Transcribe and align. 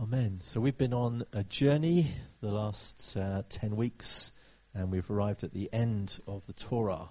Amen. 0.00 0.38
So 0.40 0.60
we've 0.60 0.78
been 0.78 0.94
on 0.94 1.24
a 1.32 1.42
journey 1.42 2.06
the 2.40 2.52
last 2.52 3.16
uh, 3.16 3.42
10 3.48 3.74
weeks, 3.74 4.30
and 4.72 4.92
we've 4.92 5.10
arrived 5.10 5.42
at 5.42 5.52
the 5.52 5.68
end 5.72 6.20
of 6.28 6.46
the 6.46 6.52
Torah. 6.52 7.08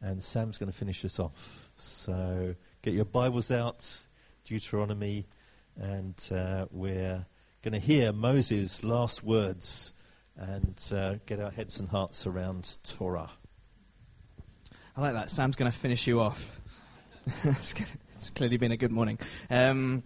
And 0.00 0.22
Sam's 0.22 0.56
going 0.56 0.72
to 0.72 0.76
finish 0.76 1.04
us 1.04 1.18
off. 1.18 1.70
So 1.74 2.54
get 2.80 2.94
your 2.94 3.04
Bibles 3.04 3.50
out, 3.50 4.06
Deuteronomy, 4.46 5.26
and 5.76 6.14
uh, 6.34 6.64
we're 6.70 7.26
going 7.60 7.74
to 7.74 7.78
hear 7.78 8.10
Moses' 8.10 8.82
last 8.82 9.22
words 9.22 9.92
and 10.34 10.82
uh, 10.94 11.16
get 11.26 11.40
our 11.40 11.50
heads 11.50 11.78
and 11.78 11.90
hearts 11.90 12.26
around 12.26 12.78
Torah. 12.84 13.28
I 14.96 15.00
like 15.02 15.12
that. 15.12 15.30
Sam's 15.30 15.56
going 15.56 15.70
to 15.70 15.76
finish 15.76 16.06
you 16.06 16.20
off. 16.20 16.58
it's, 17.44 17.74
clearly 18.34 18.56
been 18.56 18.72
a 18.72 18.78
good 18.78 18.92
morning. 18.92 19.18
Um, 19.50 20.04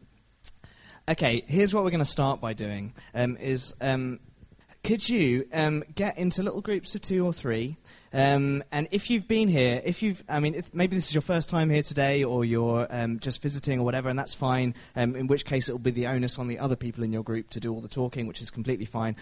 Okay, 1.08 1.42
here's 1.46 1.72
what 1.72 1.84
we're 1.84 1.90
going 1.90 2.00
to 2.00 2.04
start 2.04 2.38
by 2.38 2.52
doing: 2.52 2.92
um, 3.14 3.38
is 3.38 3.74
um, 3.80 4.20
could 4.84 5.08
you 5.08 5.48
um, 5.54 5.82
get 5.94 6.18
into 6.18 6.42
little 6.42 6.60
groups 6.60 6.94
of 6.94 7.00
two 7.00 7.24
or 7.24 7.32
three? 7.32 7.78
Um, 8.12 8.62
and 8.70 8.88
if 8.90 9.08
you've 9.08 9.26
been 9.26 9.48
here, 9.48 9.80
if 9.86 10.02
you've, 10.02 10.22
I 10.28 10.38
mean, 10.40 10.62
maybe 10.74 10.96
this 10.96 11.08
is 11.08 11.14
your 11.14 11.22
first 11.22 11.48
time 11.48 11.70
here 11.70 11.82
today, 11.82 12.24
or 12.24 12.44
you're 12.44 12.86
um, 12.90 13.20
just 13.20 13.40
visiting 13.40 13.80
or 13.80 13.84
whatever, 13.86 14.10
and 14.10 14.18
that's 14.18 14.34
fine. 14.34 14.74
Um, 14.96 15.16
in 15.16 15.28
which 15.28 15.46
case, 15.46 15.70
it 15.70 15.72
will 15.72 15.78
be 15.78 15.92
the 15.92 16.08
onus 16.08 16.38
on 16.38 16.46
the 16.46 16.58
other 16.58 16.76
people 16.76 17.02
in 17.02 17.10
your 17.10 17.22
group 17.22 17.48
to 17.50 17.60
do 17.60 17.72
all 17.72 17.80
the 17.80 17.88
talking, 17.88 18.26
which 18.26 18.42
is 18.42 18.50
completely 18.50 18.84
fine. 18.84 19.16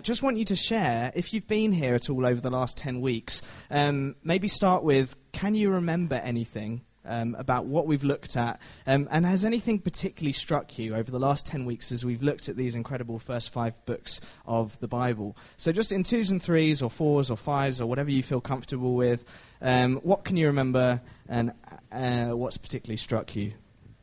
just 0.00 0.22
want 0.22 0.38
you 0.38 0.46
to 0.46 0.56
share 0.56 1.12
if 1.14 1.34
you've 1.34 1.46
been 1.46 1.72
here 1.72 1.94
at 1.94 2.08
all 2.08 2.24
over 2.24 2.40
the 2.40 2.50
last 2.50 2.78
ten 2.78 3.02
weeks. 3.02 3.42
maybe 3.70 4.48
start 4.48 4.84
with, 4.84 5.14
can 5.32 5.54
you 5.54 5.70
remember 5.70 6.14
anything 6.14 6.80
um, 7.06 7.34
about 7.38 7.66
what 7.66 7.86
we've 7.86 8.04
looked 8.04 8.36
at. 8.36 8.60
Um, 8.86 9.08
and 9.10 9.24
has 9.26 9.44
anything 9.44 9.78
particularly 9.78 10.32
struck 10.32 10.78
you 10.78 10.94
over 10.94 11.10
the 11.10 11.18
last 11.18 11.46
10 11.46 11.64
weeks 11.64 11.92
as 11.92 12.04
we've 12.04 12.22
looked 12.22 12.48
at 12.48 12.56
these 12.56 12.74
incredible 12.74 13.18
first 13.18 13.52
five 13.52 13.84
books 13.86 14.20
of 14.46 14.78
the 14.80 14.88
Bible? 14.88 15.36
So, 15.56 15.72
just 15.72 15.92
in 15.92 16.02
twos 16.02 16.30
and 16.30 16.42
threes, 16.42 16.82
or 16.82 16.90
fours, 16.90 17.30
or 17.30 17.36
fives, 17.36 17.80
or 17.80 17.86
whatever 17.86 18.10
you 18.10 18.22
feel 18.22 18.40
comfortable 18.40 18.94
with, 18.94 19.24
um, 19.60 19.96
what 19.96 20.24
can 20.24 20.36
you 20.36 20.46
remember 20.46 21.00
and 21.28 21.52
uh, 21.92 22.28
what's 22.28 22.56
particularly 22.56 22.96
struck 22.96 23.34
you? 23.34 23.52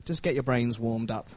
Just 0.06 0.24
get 0.24 0.34
your 0.34 0.44
brains 0.44 0.78
warmed 0.80 1.12
up. 1.12 1.30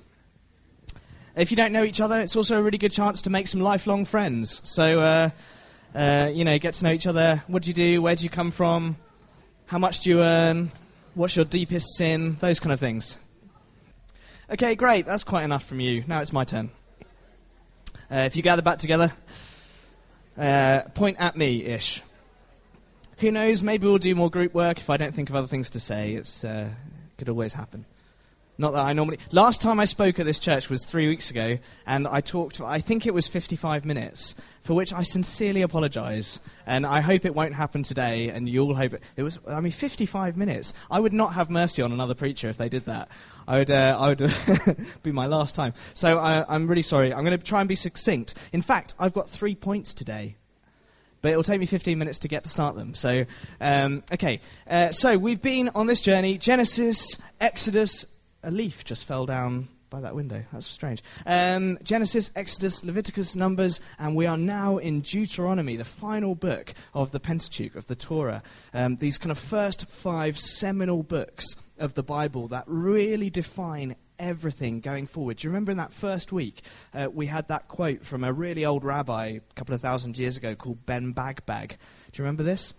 If 1.37 1.51
you 1.51 1.57
don't 1.57 1.73
know 1.73 1.85
each 1.85 2.01
other, 2.01 2.19
it's 2.21 2.35
also 2.35 2.59
a 2.59 2.63
really 2.63 2.79
good 2.79 2.93
chance 2.93 3.23
to 3.23 3.31
make 3.31 3.47
some 3.47 3.61
lifelong 3.61 4.07
friends. 4.07 4.63
So, 4.65 5.01
uh, 5.01 5.31
uh, 5.95 6.31
you 6.33 6.45
know, 6.45 6.59
get 6.59 6.75
to 6.75 6.85
know 6.85 6.93
each 6.93 7.07
other. 7.07 7.43
What 7.47 7.63
do 7.63 7.69
you 7.69 7.75
do? 7.75 8.01
Where 8.01 8.17
do 8.17 8.25
you 8.25 8.31
come 8.31 8.51
from? 8.51 8.97
How 9.67 9.79
much 9.79 10.01
do 10.01 10.11
you 10.11 10.23
earn? 10.23 10.71
What's 11.17 11.35
your 11.35 11.47
deepest 11.47 11.97
sin? 11.97 12.37
Those 12.41 12.61
kind 12.61 12.75
of 12.75 12.79
things. 12.79 13.17
Okay, 14.51 14.75
great. 14.75 15.07
That's 15.07 15.25
quite 15.25 15.45
enough 15.45 15.65
from 15.65 15.81
you. 15.81 16.05
Now 16.07 16.21
it's 16.21 16.31
my 16.31 16.45
turn. 16.45 16.71
Uh, 18.13 18.27
if 18.27 18.37
you 18.37 18.43
gather 18.43 18.61
back 18.61 18.77
together, 18.81 19.11
uh, 20.37 20.83
point 20.93 21.17
at 21.19 21.35
me 21.35 21.65
ish. 21.65 22.03
Who 23.21 23.31
knows? 23.31 23.63
Maybe 23.63 23.87
we'll 23.87 23.97
do 23.97 24.15
more 24.15 24.29
group 24.31 24.53
work 24.53 24.77
if 24.77 24.91
I 24.91 24.99
don't 24.99 25.15
think 25.15 25.31
of 25.31 25.37
other 25.37 25.47
things 25.47 25.71
to 25.71 25.81
say. 25.81 26.17
It 26.17 26.45
uh, 26.45 26.67
could 27.17 27.31
always 27.31 27.55
happen. 27.55 27.87
Not 28.59 28.73
that 28.73 28.87
I 28.87 28.95
normally. 28.95 29.19
Last 29.33 29.61
time 29.61 29.79
I 29.79 29.85
spoke 29.85 30.19
at 30.19 30.25
this 30.25 30.39
church 30.39 30.71
was 30.71 30.87
three 30.87 31.09
weeks 31.09 31.31
ago, 31.31 31.59
and 31.87 32.09
I 32.09 32.23
talked. 32.23 32.61
I 32.61 32.81
think 32.81 33.07
it 33.07 33.13
was 33.13 33.29
55 33.29 33.85
minutes, 33.85 34.35
for 34.63 34.73
which 34.73 34.95
I 34.95 35.03
sincerely 35.03 35.61
apologise, 35.61 36.41
and 36.65 36.87
I 36.87 37.03
hope 37.03 37.27
it 37.27 37.35
won't 37.35 37.55
happen 37.55 37.83
today. 37.83 38.31
And 38.31 38.49
you 38.49 38.63
all 38.63 38.75
hope 38.75 38.95
it. 38.95 39.03
It 39.15 39.23
was. 39.23 39.39
I 39.47 39.61
mean, 39.61 39.73
55 39.73 40.39
minutes. 40.39 40.73
I 40.91 41.01
would 41.01 41.13
not 41.13 41.35
have 41.35 41.51
mercy 41.51 41.83
on 41.83 41.93
another 41.93 42.15
preacher 42.15 42.49
if 42.49 42.57
they 42.57 42.71
did 42.71 42.87
that. 42.87 43.11
I 43.47 43.59
would. 43.59 43.71
Uh, 43.71 43.97
I 44.01 44.09
would 44.09 44.35
be 45.03 45.13
my 45.13 45.27
last 45.27 45.55
time. 45.55 45.75
So 45.93 46.19
I, 46.19 46.47
I'm 46.49 46.67
really 46.67 46.83
sorry. 46.83 47.13
I'm 47.13 47.25
going 47.25 47.39
to 47.39 47.45
try 47.45 47.61
and 47.61 47.69
be 47.69 47.75
succinct. 47.75 48.35
In 48.53 48.63
fact, 48.63 48.95
I've 48.99 49.13
got 49.13 49.29
three 49.29 49.55
points 49.55 49.93
today 49.93 50.37
but 51.23 51.33
it 51.33 51.37
will 51.37 51.43
take 51.43 51.59
me 51.59 51.67
15 51.67 51.99
minutes 51.99 52.21
to 52.21 52.29
get 52.29 52.45
to 52.45 52.49
start 52.49 52.77
them. 52.77 52.95
So, 52.95 53.25
um, 53.61 54.05
okay. 54.13 54.41
Uh, 54.69 54.93
so 54.93 55.19
we've 55.19 55.43
been 55.43 55.71
on 55.71 55.89
this 55.89 56.01
journey 56.01 56.39
Genesis, 56.39 57.17
Exodus, 57.41 58.05
a 58.47 58.51
leaf 58.51 58.85
just 58.85 59.05
fell 59.05 59.27
down 59.27 59.69
by 59.91 60.01
that 60.01 60.15
window. 60.15 60.43
That's 60.53 60.67
strange. 60.67 61.03
Um, 61.27 61.79
Genesis, 61.83 62.31
Exodus, 62.35 62.85
Leviticus, 62.85 63.35
Numbers, 63.37 63.81
and 63.99 64.17
we 64.17 64.27
are 64.27 64.39
now 64.39 64.79
in 64.79 65.01
Deuteronomy, 65.01 65.77
the 65.77 65.85
final 65.85 66.35
book 66.35 66.73
of 66.95 67.11
the 67.11 67.21
Pentateuch, 67.21 67.75
of 67.75 67.87
the 67.87 67.97
Torah. 67.97 68.43
Um, 68.73 68.97
these 68.97 69.19
kind 69.19 69.31
of 69.33 69.39
first 69.39 69.89
five 69.89 70.39
seminal 70.39 71.03
books 71.03 71.57
of 71.79 71.95
the 71.95 72.03
Bible 72.03 72.49
that 72.49 72.65
really 72.67 73.31
define 73.31 73.97
everything 74.19 74.81
going 74.81 75.07
forward. 75.07 75.39
Do 75.39 75.47
you 75.47 75.51
remember 75.51 75.73
in 75.73 75.79
that 75.79 75.93
first 75.93 76.33
week, 76.33 76.63
uh, 76.95 77.09
we 77.13 77.27
had 77.27 77.49
that 77.49 77.69
quote 77.69 78.05
from 78.05 78.25
a 78.25 78.33
really 78.33 78.65
old 78.65 78.85
rabbi 78.85 79.27
a 79.27 79.55
couple 79.55 79.75
of 79.75 79.81
thousand 79.81 80.17
years 80.17 80.37
ago 80.37 80.55
called 80.55 80.87
Ben 80.87 81.13
Bagbag? 81.13 81.71
Do 81.71 81.75
you 82.15 82.25
remember 82.25 82.45
this? 82.45 82.75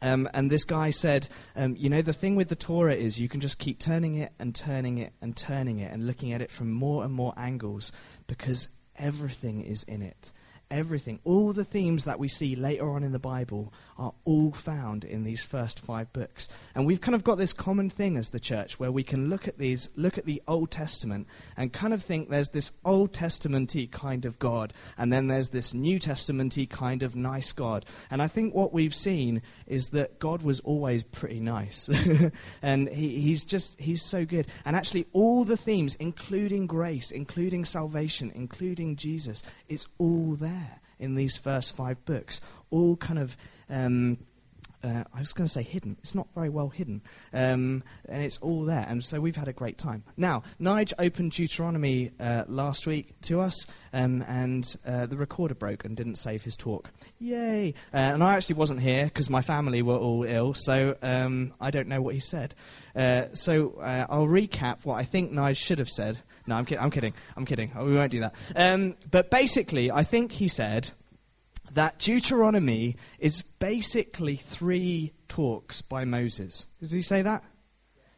Um, 0.00 0.28
and 0.34 0.50
this 0.50 0.64
guy 0.64 0.90
said, 0.90 1.28
um, 1.54 1.76
You 1.76 1.88
know, 1.88 2.02
the 2.02 2.12
thing 2.12 2.34
with 2.36 2.48
the 2.48 2.56
Torah 2.56 2.94
is 2.94 3.20
you 3.20 3.28
can 3.28 3.40
just 3.40 3.58
keep 3.58 3.78
turning 3.78 4.16
it 4.16 4.32
and 4.38 4.54
turning 4.54 4.98
it 4.98 5.12
and 5.20 5.36
turning 5.36 5.78
it 5.78 5.92
and 5.92 6.06
looking 6.06 6.32
at 6.32 6.40
it 6.40 6.50
from 6.50 6.70
more 6.70 7.04
and 7.04 7.12
more 7.12 7.32
angles 7.36 7.92
because 8.26 8.68
everything 8.96 9.62
is 9.62 9.82
in 9.84 10.02
it 10.02 10.32
everything, 10.72 11.20
all 11.22 11.52
the 11.52 11.64
themes 11.64 12.04
that 12.06 12.18
we 12.18 12.26
see 12.26 12.56
later 12.56 12.90
on 12.90 13.04
in 13.04 13.12
the 13.12 13.18
Bible 13.18 13.72
are 13.98 14.14
all 14.24 14.50
found 14.50 15.04
in 15.04 15.22
these 15.22 15.44
first 15.44 15.78
five 15.78 16.12
books. 16.12 16.48
And 16.74 16.86
we've 16.86 17.00
kind 17.00 17.14
of 17.14 17.22
got 17.22 17.36
this 17.36 17.52
common 17.52 17.90
thing 17.90 18.16
as 18.16 18.30
the 18.30 18.40
church 18.40 18.80
where 18.80 18.90
we 18.90 19.04
can 19.04 19.28
look 19.28 19.46
at 19.46 19.58
these, 19.58 19.90
look 19.94 20.18
at 20.18 20.24
the 20.24 20.42
Old 20.48 20.70
Testament 20.70 21.28
and 21.56 21.72
kind 21.72 21.92
of 21.92 22.02
think 22.02 22.30
there's 22.30 22.48
this 22.48 22.72
Old 22.84 23.12
Testamenty 23.12 23.90
kind 23.90 24.24
of 24.24 24.38
God, 24.38 24.72
and 24.96 25.12
then 25.12 25.28
there's 25.28 25.50
this 25.50 25.74
New 25.74 26.00
Testamenty 26.00 26.68
kind 26.68 27.02
of 27.02 27.14
nice 27.14 27.52
God. 27.52 27.84
And 28.10 28.22
I 28.22 28.26
think 28.26 28.54
what 28.54 28.72
we've 28.72 28.94
seen 28.94 29.42
is 29.66 29.90
that 29.90 30.18
God 30.18 30.42
was 30.42 30.60
always 30.60 31.04
pretty 31.04 31.40
nice. 31.40 31.90
and 32.62 32.88
he, 32.88 33.20
he's 33.20 33.44
just, 33.44 33.78
he's 33.78 34.02
so 34.02 34.24
good. 34.24 34.46
And 34.64 34.74
actually, 34.74 35.06
all 35.12 35.44
the 35.44 35.56
themes, 35.56 35.96
including 35.96 36.66
grace, 36.66 37.10
including 37.10 37.66
salvation, 37.66 38.32
including 38.34 38.96
Jesus, 38.96 39.42
it's 39.68 39.86
all 39.98 40.34
there 40.34 40.61
in 41.02 41.14
these 41.16 41.36
first 41.36 41.74
five 41.76 42.04
books, 42.04 42.40
all 42.70 42.96
kind 42.96 43.18
of. 43.18 43.36
Um, 43.68 44.18
uh, 44.82 45.04
I 45.14 45.20
was 45.20 45.32
going 45.32 45.46
to 45.46 45.52
say 45.52 45.62
hidden. 45.62 45.96
It's 46.00 46.14
not 46.14 46.28
very 46.34 46.48
well 46.48 46.68
hidden. 46.68 47.02
Um, 47.32 47.82
and 48.08 48.22
it's 48.22 48.38
all 48.38 48.64
there. 48.64 48.84
And 48.88 49.02
so 49.02 49.20
we've 49.20 49.36
had 49.36 49.48
a 49.48 49.52
great 49.52 49.78
time. 49.78 50.04
Now, 50.16 50.42
Nige 50.60 50.92
opened 50.98 51.32
Deuteronomy 51.32 52.10
uh, 52.20 52.44
last 52.48 52.86
week 52.86 53.20
to 53.22 53.40
us, 53.40 53.66
um, 53.92 54.22
and 54.26 54.64
uh, 54.86 55.06
the 55.06 55.16
recorder 55.16 55.54
broke 55.54 55.84
and 55.84 55.96
didn't 55.96 56.16
save 56.16 56.42
his 56.44 56.56
talk. 56.56 56.90
Yay! 57.18 57.74
Uh, 57.92 57.96
and 57.96 58.24
I 58.24 58.34
actually 58.34 58.56
wasn't 58.56 58.80
here 58.80 59.04
because 59.04 59.30
my 59.30 59.42
family 59.42 59.82
were 59.82 59.96
all 59.96 60.24
ill, 60.24 60.54
so 60.54 60.96
um, 61.02 61.52
I 61.60 61.70
don't 61.70 61.88
know 61.88 62.00
what 62.00 62.14
he 62.14 62.20
said. 62.20 62.54
Uh, 62.94 63.26
so 63.34 63.78
uh, 63.80 64.06
I'll 64.08 64.26
recap 64.26 64.84
what 64.84 64.96
I 64.96 65.04
think 65.04 65.32
Nige 65.32 65.56
should 65.56 65.78
have 65.78 65.88
said. 65.88 66.18
No, 66.46 66.56
I'm, 66.56 66.64
ki- 66.64 66.78
I'm 66.78 66.90
kidding. 66.90 67.14
I'm 67.36 67.44
kidding. 67.44 67.72
Oh, 67.76 67.84
we 67.84 67.94
won't 67.94 68.10
do 68.10 68.20
that. 68.20 68.34
Um, 68.56 68.96
but 69.10 69.30
basically, 69.30 69.90
I 69.90 70.02
think 70.02 70.32
he 70.32 70.48
said 70.48 70.90
that 71.74 71.98
Deuteronomy 71.98 72.96
is 73.18 73.42
basically 73.58 74.36
three 74.36 75.12
talks 75.28 75.82
by 75.82 76.04
Moses. 76.04 76.66
Did 76.80 76.92
he 76.92 77.02
say 77.02 77.22
that? 77.22 77.42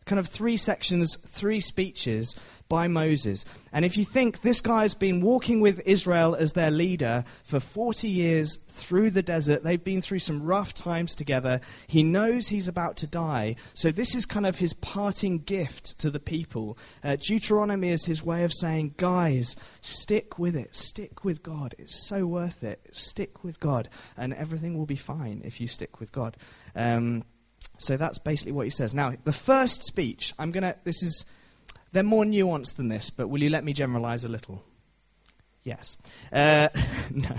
Kind 0.07 0.19
of 0.19 0.27
three 0.27 0.57
sections, 0.57 1.17
three 1.27 1.61
speeches 1.61 2.37
by 2.75 2.89
Moses. 2.89 3.45
And 3.73 3.85
if 3.85 3.97
you 3.97 4.05
think 4.05 4.41
this 4.41 4.61
guy's 4.61 4.95
been 4.95 5.21
walking 5.21 5.61
with 5.61 5.81
Israel 5.87 6.35
as 6.35 6.55
their 6.55 6.73
leader 6.73 7.23
for 7.45 7.61
40 7.61 8.09
years 8.09 8.57
through 8.67 9.11
the 9.11 9.23
desert, 9.23 9.63
they've 9.63 9.85
been 9.85 10.03
through 10.03 10.19
some 10.19 10.43
rough 10.43 10.75
times 10.75 11.15
together, 11.15 11.61
he 11.87 12.03
knows 12.03 12.49
he's 12.49 12.67
about 12.67 12.97
to 12.97 13.07
die. 13.07 13.55
So 13.75 13.93
this 13.93 14.17
is 14.17 14.27
kind 14.27 14.45
of 14.45 14.59
his 14.59 14.75
parting 14.75 15.39
gift 15.39 16.01
to 16.01 16.11
the 16.11 16.19
people. 16.19 16.77
Uh, 17.05 17.15
Deuteronomy 17.15 17.91
is 17.91 18.07
his 18.07 18.25
way 18.25 18.43
of 18.43 18.53
saying, 18.53 18.95
guys, 18.97 19.55
stick 19.81 20.37
with 20.37 20.57
it, 20.57 20.75
stick 20.75 21.23
with 21.23 21.45
God. 21.45 21.77
It's 21.79 22.09
so 22.09 22.27
worth 22.27 22.65
it. 22.65 22.89
Stick 22.91 23.45
with 23.45 23.61
God, 23.61 23.89
and 24.17 24.35
everything 24.35 24.77
will 24.77 24.85
be 24.85 24.97
fine 24.97 25.43
if 25.45 25.61
you 25.61 25.69
stick 25.69 26.01
with 26.01 26.11
God. 26.11 26.37
Um, 26.75 27.23
so 27.79 27.97
that's 27.97 28.19
basically 28.19 28.51
what 28.51 28.67
he 28.67 28.71
says. 28.71 28.95
Now, 28.95 29.13
the 29.23 29.33
first 29.33 29.85
speech, 29.85 30.35
I'm 30.41 30.51
going 30.51 30.65
to, 30.65 30.75
this 30.83 31.05
is 31.05 31.25
they're 31.95 32.03
more 32.03 32.25
nuanced 32.25 32.75
than 32.77 32.89
this, 32.89 33.09
but 33.09 33.29
will 33.29 33.43
you 33.43 33.51
let 33.51 33.65
me 33.65 33.73
generalize 33.73 34.25
a 34.25 34.29
little? 34.29 34.63
Yes. 35.63 35.97
Uh, 36.31 36.69
no. 37.11 37.37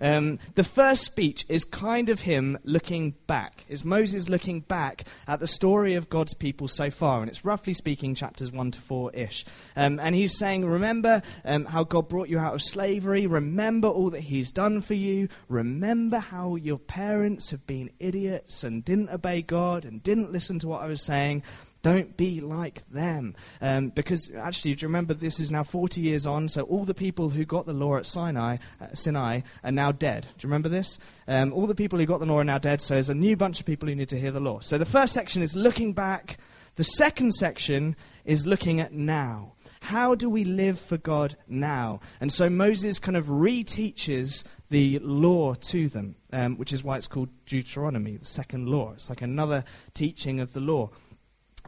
Um, 0.00 0.38
the 0.54 0.64
first 0.64 1.02
speech 1.02 1.44
is 1.48 1.64
kind 1.64 2.08
of 2.08 2.20
him 2.20 2.56
looking 2.64 3.14
back. 3.26 3.64
Is 3.68 3.84
Moses 3.84 4.28
looking 4.28 4.60
back 4.60 5.04
at 5.26 5.40
the 5.40 5.46
story 5.46 5.94
of 5.94 6.08
God's 6.08 6.34
people 6.34 6.68
so 6.68 6.90
far? 6.90 7.20
And 7.20 7.28
it's 7.28 7.44
roughly 7.44 7.74
speaking 7.74 8.14
chapters 8.14 8.52
1 8.52 8.70
to 8.70 8.80
4 8.80 9.10
ish. 9.12 9.44
Um, 9.76 9.98
and 9.98 10.14
he's 10.14 10.38
saying, 10.38 10.64
Remember 10.64 11.20
um, 11.44 11.64
how 11.64 11.84
God 11.84 12.08
brought 12.08 12.28
you 12.28 12.38
out 12.38 12.54
of 12.54 12.62
slavery. 12.62 13.26
Remember 13.26 13.88
all 13.88 14.10
that 14.10 14.20
he's 14.20 14.50
done 14.50 14.80
for 14.80 14.94
you. 14.94 15.28
Remember 15.48 16.18
how 16.18 16.54
your 16.54 16.78
parents 16.78 17.50
have 17.50 17.66
been 17.66 17.90
idiots 17.98 18.64
and 18.64 18.84
didn't 18.84 19.10
obey 19.10 19.42
God 19.42 19.84
and 19.84 20.02
didn't 20.02 20.32
listen 20.32 20.58
to 20.60 20.68
what 20.68 20.82
I 20.82 20.86
was 20.86 21.02
saying. 21.02 21.42
Don't 21.82 22.16
be 22.16 22.40
like 22.40 22.88
them. 22.90 23.36
Um, 23.60 23.90
because 23.90 24.30
actually, 24.36 24.74
do 24.74 24.82
you 24.82 24.88
remember 24.88 25.14
this 25.14 25.38
is 25.38 25.52
now 25.52 25.62
40 25.62 26.00
years 26.00 26.26
on, 26.26 26.48
so 26.48 26.62
all 26.62 26.84
the 26.84 26.94
people 26.94 27.30
who 27.30 27.44
got 27.44 27.66
the 27.66 27.72
law 27.72 27.96
at 27.96 28.06
Sinai, 28.06 28.56
uh, 28.80 28.88
Sinai 28.94 29.42
are 29.62 29.72
now 29.72 29.92
dead. 29.92 30.24
Do 30.38 30.46
you 30.46 30.50
remember 30.50 30.68
this? 30.68 30.98
Um, 31.28 31.52
all 31.52 31.66
the 31.66 31.74
people 31.74 31.98
who 31.98 32.06
got 32.06 32.18
the 32.20 32.26
law 32.26 32.38
are 32.38 32.44
now 32.44 32.58
dead, 32.58 32.80
so 32.80 32.94
there's 32.94 33.10
a 33.10 33.14
new 33.14 33.36
bunch 33.36 33.60
of 33.60 33.66
people 33.66 33.88
who 33.88 33.94
need 33.94 34.08
to 34.08 34.18
hear 34.18 34.32
the 34.32 34.40
law. 34.40 34.58
So 34.60 34.76
the 34.76 34.84
first 34.84 35.12
section 35.12 35.40
is 35.40 35.54
looking 35.54 35.92
back, 35.92 36.38
the 36.74 36.84
second 36.84 37.32
section 37.32 37.96
is 38.24 38.46
looking 38.46 38.80
at 38.80 38.92
now. 38.92 39.54
How 39.80 40.14
do 40.14 40.28
we 40.28 40.44
live 40.44 40.80
for 40.80 40.96
God 40.96 41.36
now? 41.46 42.00
And 42.20 42.32
so 42.32 42.50
Moses 42.50 42.98
kind 42.98 43.16
of 43.16 43.26
reteaches 43.26 44.44
the 44.70 44.98
law 44.98 45.54
to 45.54 45.88
them, 45.88 46.16
um, 46.32 46.56
which 46.56 46.72
is 46.72 46.84
why 46.84 46.96
it's 46.96 47.06
called 47.06 47.28
Deuteronomy, 47.46 48.16
the 48.16 48.24
second 48.24 48.68
law. 48.68 48.92
It's 48.92 49.08
like 49.08 49.22
another 49.22 49.64
teaching 49.94 50.40
of 50.40 50.52
the 50.52 50.60
law. 50.60 50.90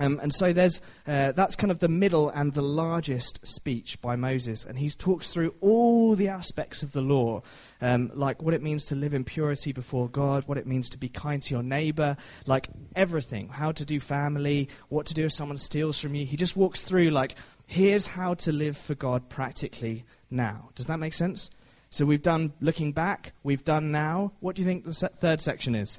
Um, 0.00 0.18
and 0.22 0.34
so 0.34 0.52
there's, 0.52 0.80
uh, 1.06 1.32
that's 1.32 1.54
kind 1.54 1.70
of 1.70 1.78
the 1.78 1.88
middle 1.88 2.30
and 2.30 2.54
the 2.54 2.62
largest 2.62 3.46
speech 3.46 4.00
by 4.00 4.16
Moses. 4.16 4.64
And 4.64 4.78
he 4.78 4.88
talks 4.88 5.32
through 5.32 5.54
all 5.60 6.14
the 6.14 6.28
aspects 6.28 6.82
of 6.82 6.92
the 6.92 7.02
law, 7.02 7.42
um, 7.82 8.10
like 8.14 8.42
what 8.42 8.54
it 8.54 8.62
means 8.62 8.86
to 8.86 8.94
live 8.94 9.12
in 9.12 9.24
purity 9.24 9.72
before 9.72 10.08
God, 10.08 10.48
what 10.48 10.58
it 10.58 10.66
means 10.66 10.88
to 10.90 10.98
be 10.98 11.10
kind 11.10 11.42
to 11.42 11.54
your 11.54 11.62
neighbor, 11.62 12.16
like 12.46 12.68
everything, 12.96 13.48
how 13.50 13.72
to 13.72 13.84
do 13.84 14.00
family, 14.00 14.68
what 14.88 15.04
to 15.06 15.14
do 15.14 15.26
if 15.26 15.32
someone 15.32 15.58
steals 15.58 16.00
from 16.00 16.14
you. 16.14 16.24
He 16.24 16.36
just 16.36 16.56
walks 16.56 16.82
through, 16.82 17.10
like, 17.10 17.36
here's 17.66 18.06
how 18.06 18.34
to 18.34 18.52
live 18.52 18.78
for 18.78 18.94
God 18.94 19.28
practically 19.28 20.06
now. 20.30 20.70
Does 20.74 20.86
that 20.86 20.98
make 20.98 21.14
sense? 21.14 21.50
So 21.90 22.06
we've 22.06 22.22
done 22.22 22.52
looking 22.60 22.92
back, 22.92 23.32
we've 23.42 23.64
done 23.64 23.92
now. 23.92 24.32
What 24.40 24.56
do 24.56 24.62
you 24.62 24.66
think 24.66 24.84
the 24.84 24.94
se- 24.94 25.08
third 25.16 25.40
section 25.40 25.74
is? 25.74 25.98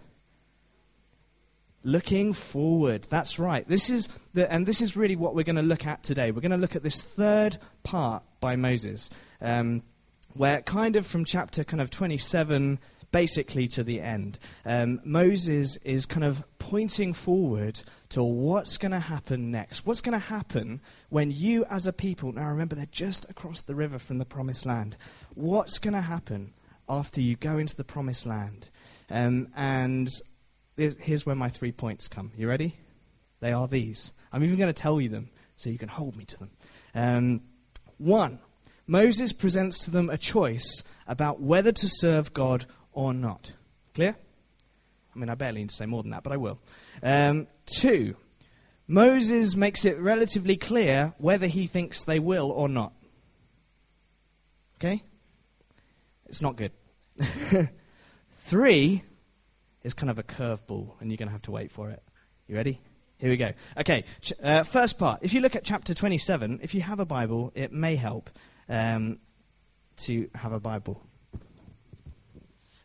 Looking 1.84 2.34
forward. 2.34 3.08
That's 3.10 3.40
right. 3.40 3.68
This 3.68 3.90
is 3.90 4.08
the, 4.34 4.52
and 4.52 4.66
this 4.66 4.82
is 4.82 4.96
really 4.96 5.16
what 5.16 5.36
we're 5.36 5.44
going 5.44 5.56
to 5.56 5.62
look 5.62 5.86
at 5.86 6.04
today. 6.04 6.32
We're 6.32 6.42
going 6.42 6.52
to 6.52 6.58
look 6.58 6.76
at 6.76 6.84
this 6.84 7.02
third 7.02 7.58
part 7.84 8.24
by 8.40 8.56
Moses, 8.56 9.10
um, 9.42 9.82
where 10.34 10.62
kind 10.62 10.96
of 10.96 11.08
from 11.08 11.26
chapter 11.26 11.64
kind 11.64 11.82
of 11.82 11.90
27 11.90 12.80
basically 13.12 13.68
to 13.68 13.84
the 13.84 14.02
end. 14.02 14.40
Um, 14.66 15.02
Moses 15.04 15.78
is 15.78 16.06
kind 16.06 16.24
of 16.24 16.44
pointing 16.60 17.14
forward 17.14 17.82
to 18.10 18.24
what's 18.24 18.78
going 18.78 18.92
to 18.92 19.00
happen 19.00 19.52
next. 19.52 19.86
What's 19.86 20.02
going 20.02 20.14
to 20.14 20.26
happen 20.26 20.82
when 21.10 21.32
you, 21.32 21.66
as 21.70 21.88
a 21.88 21.94
people, 21.94 22.32
now 22.32 22.48
remember 22.48 22.76
they're 22.76 22.86
just 22.92 23.30
across 23.30 23.62
the 23.62 23.76
river 23.76 24.00
from 24.00 24.18
the 24.18 24.26
promised 24.26 24.66
land. 24.66 24.98
What's 25.36 25.80
going 25.80 25.94
to 25.94 26.02
happen 26.02 26.54
after 26.88 27.22
you 27.22 27.36
go 27.36 27.58
into 27.58 27.76
the 27.76 27.84
promised 27.84 28.26
land? 28.26 28.70
Um, 29.10 29.50
and 29.56 30.10
here's 30.78 31.26
where 31.26 31.36
my 31.36 31.50
three 31.50 31.72
points 31.72 32.08
come. 32.08 32.32
You 32.36 32.48
ready? 32.48 32.76
They 33.40 33.52
are 33.52 33.68
these. 33.68 34.12
I'm 34.32 34.44
even 34.44 34.58
going 34.58 34.74
to 34.74 34.82
tell 34.82 35.02
you 35.02 35.10
them 35.10 35.30
so 35.56 35.70
you 35.70 35.78
can 35.78 35.90
hold 35.90 36.16
me 36.16 36.26
to 36.26 36.38
them. 36.38 36.52
Um, 36.96 37.42
one, 37.98 38.40
Moses 38.88 39.34
presents 39.34 39.80
to 39.86 39.92
them 39.92 40.10
a 40.10 40.18
choice 40.18 40.84
about 41.08 41.42
whether 41.42 41.72
to 41.72 41.90
serve 41.90 42.34
God 42.34 42.66
or 42.94 43.14
not. 43.14 43.54
Clear? 43.94 44.16
I 45.16 45.20
mean, 45.20 45.30
I 45.30 45.36
barely 45.36 45.62
need 45.62 45.70
to 45.70 45.76
say 45.76 45.86
more 45.86 46.02
than 46.02 46.12
that, 46.12 46.24
but 46.24 46.34
I 46.34 46.38
will. 46.38 46.60
Um, 47.04 47.48
two, 47.66 48.16
Moses 48.88 49.56
makes 49.56 49.86
it 49.86 50.00
relatively 50.00 50.56
clear 50.56 51.14
whether 51.18 51.48
he 51.48 51.68
thinks 51.68 52.04
they 52.04 52.20
will 52.20 52.52
or 52.52 52.70
not. 52.70 52.94
Okay? 54.76 55.04
It's 56.28 56.42
not 56.42 56.56
good. 56.56 56.72
Three, 58.32 59.04
is 59.84 59.94
kind 59.94 60.10
of 60.10 60.20
a 60.20 60.24
curveball, 60.24 60.94
and 61.00 61.10
you're 61.10 61.18
going 61.18 61.28
to 61.28 61.34
have 61.34 61.42
to 61.44 61.52
wait 61.52 61.72
for 61.72 61.90
it. 61.90 62.04
You 62.48 62.56
ready? 62.56 62.80
Here 63.20 63.30
we 63.30 63.38
go. 63.38 63.52
Okay, 63.78 64.04
ch- 64.22 64.34
uh, 64.42 64.64
first 64.64 64.98
part. 64.98 65.20
If 65.22 65.34
you 65.34 65.42
look 65.42 65.56
at 65.56 65.64
chapter 65.64 65.94
27, 65.94 66.60
if 66.64 66.74
you 66.74 66.82
have 66.82 67.00
a 67.00 67.06
Bible, 67.06 67.52
it 67.56 67.72
may 67.72 67.96
help 67.96 68.30
um, 68.68 69.20
to 69.98 70.30
have 70.36 70.54
a 70.54 70.60
Bible. 70.60 71.04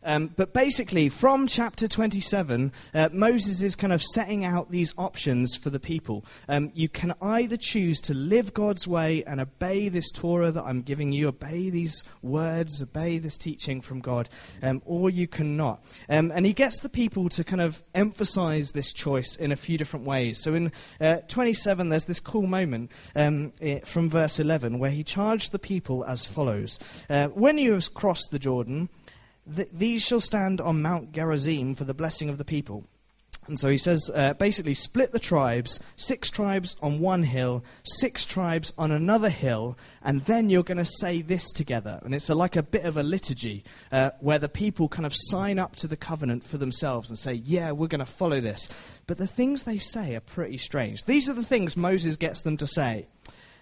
Um, 0.07 0.29
but 0.37 0.53
basically, 0.53 1.09
from 1.09 1.47
chapter 1.47 1.85
27, 1.85 2.71
uh, 2.93 3.09
Moses 3.11 3.61
is 3.61 3.75
kind 3.75 3.91
of 3.91 4.01
setting 4.01 4.45
out 4.45 4.71
these 4.71 4.93
options 4.97 5.57
for 5.57 5.69
the 5.69 5.81
people. 5.81 6.23
Um, 6.47 6.71
you 6.73 6.87
can 6.87 7.13
either 7.21 7.57
choose 7.57 7.99
to 8.01 8.13
live 8.13 8.53
God's 8.53 8.87
way 8.87 9.25
and 9.25 9.41
obey 9.41 9.89
this 9.89 10.09
Torah 10.09 10.49
that 10.49 10.63
I'm 10.63 10.81
giving 10.81 11.11
you, 11.11 11.27
obey 11.27 11.69
these 11.69 12.05
words, 12.21 12.81
obey 12.81 13.17
this 13.17 13.37
teaching 13.37 13.81
from 13.81 13.99
God, 13.99 14.29
um, 14.63 14.81
or 14.85 15.09
you 15.09 15.27
cannot. 15.27 15.83
Um, 16.07 16.31
and 16.33 16.45
he 16.45 16.53
gets 16.53 16.79
the 16.79 16.89
people 16.89 17.27
to 17.29 17.43
kind 17.43 17.61
of 17.61 17.83
emphasize 17.93 18.71
this 18.71 18.93
choice 18.93 19.35
in 19.35 19.51
a 19.51 19.57
few 19.57 19.77
different 19.77 20.05
ways. 20.05 20.41
So 20.41 20.53
in 20.53 20.71
uh, 21.01 21.17
27, 21.27 21.89
there's 21.89 22.05
this 22.05 22.21
cool 22.21 22.47
moment 22.47 22.93
um, 23.13 23.51
it, 23.59 23.85
from 23.85 24.09
verse 24.09 24.39
11 24.39 24.79
where 24.79 24.91
he 24.91 25.03
charged 25.03 25.51
the 25.51 25.59
people 25.59 26.05
as 26.05 26.25
follows 26.25 26.79
uh, 27.09 27.27
When 27.27 27.57
you 27.57 27.73
have 27.73 27.93
crossed 27.93 28.31
the 28.31 28.39
Jordan, 28.39 28.87
th- 29.55 29.69
these 29.71 30.03
shall 30.03 30.21
stand 30.21 30.61
on 30.61 30.81
Mount 30.81 31.11
Gerizim 31.11 31.75
for 31.75 31.83
the 31.83 31.93
blessing 31.93 32.29
of 32.29 32.37
the 32.37 32.45
people. 32.45 32.83
And 33.47 33.57
so 33.57 33.69
he 33.69 33.77
says, 33.77 34.11
uh, 34.13 34.33
basically, 34.33 34.73
split 34.73 35.13
the 35.13 35.19
tribes, 35.19 35.79
six 35.95 36.29
tribes 36.29 36.75
on 36.81 36.99
one 36.99 37.23
hill, 37.23 37.63
six 37.83 38.25
tribes 38.25 38.73
on 38.77 38.91
another 38.91 39.29
hill, 39.29 39.77
and 40.03 40.21
then 40.21 40.49
you're 40.49 40.63
going 40.63 40.77
to 40.77 40.85
say 40.85 41.21
this 41.21 41.49
together. 41.51 41.99
And 42.03 42.13
it's 42.13 42.29
a, 42.29 42.35
like 42.35 42.57
a 42.57 42.63
bit 42.63 42.83
of 42.83 42.97
a 42.97 43.03
liturgy 43.03 43.63
uh, 43.91 44.11
where 44.19 44.39
the 44.39 44.49
people 44.49 44.89
kind 44.89 45.05
of 45.05 45.13
sign 45.15 45.59
up 45.59 45.77
to 45.77 45.87
the 45.87 45.95
covenant 45.95 46.43
for 46.43 46.57
themselves 46.57 47.09
and 47.09 47.17
say, 47.17 47.33
yeah, 47.33 47.71
we're 47.71 47.87
going 47.87 47.99
to 47.99 48.05
follow 48.05 48.41
this. 48.41 48.67
But 49.07 49.17
the 49.17 49.27
things 49.27 49.63
they 49.63 49.77
say 49.77 50.15
are 50.15 50.21
pretty 50.21 50.57
strange. 50.57 51.05
These 51.05 51.29
are 51.29 51.33
the 51.33 51.43
things 51.43 51.77
Moses 51.77 52.17
gets 52.17 52.41
them 52.41 52.57
to 52.57 52.67
say. 52.67 53.07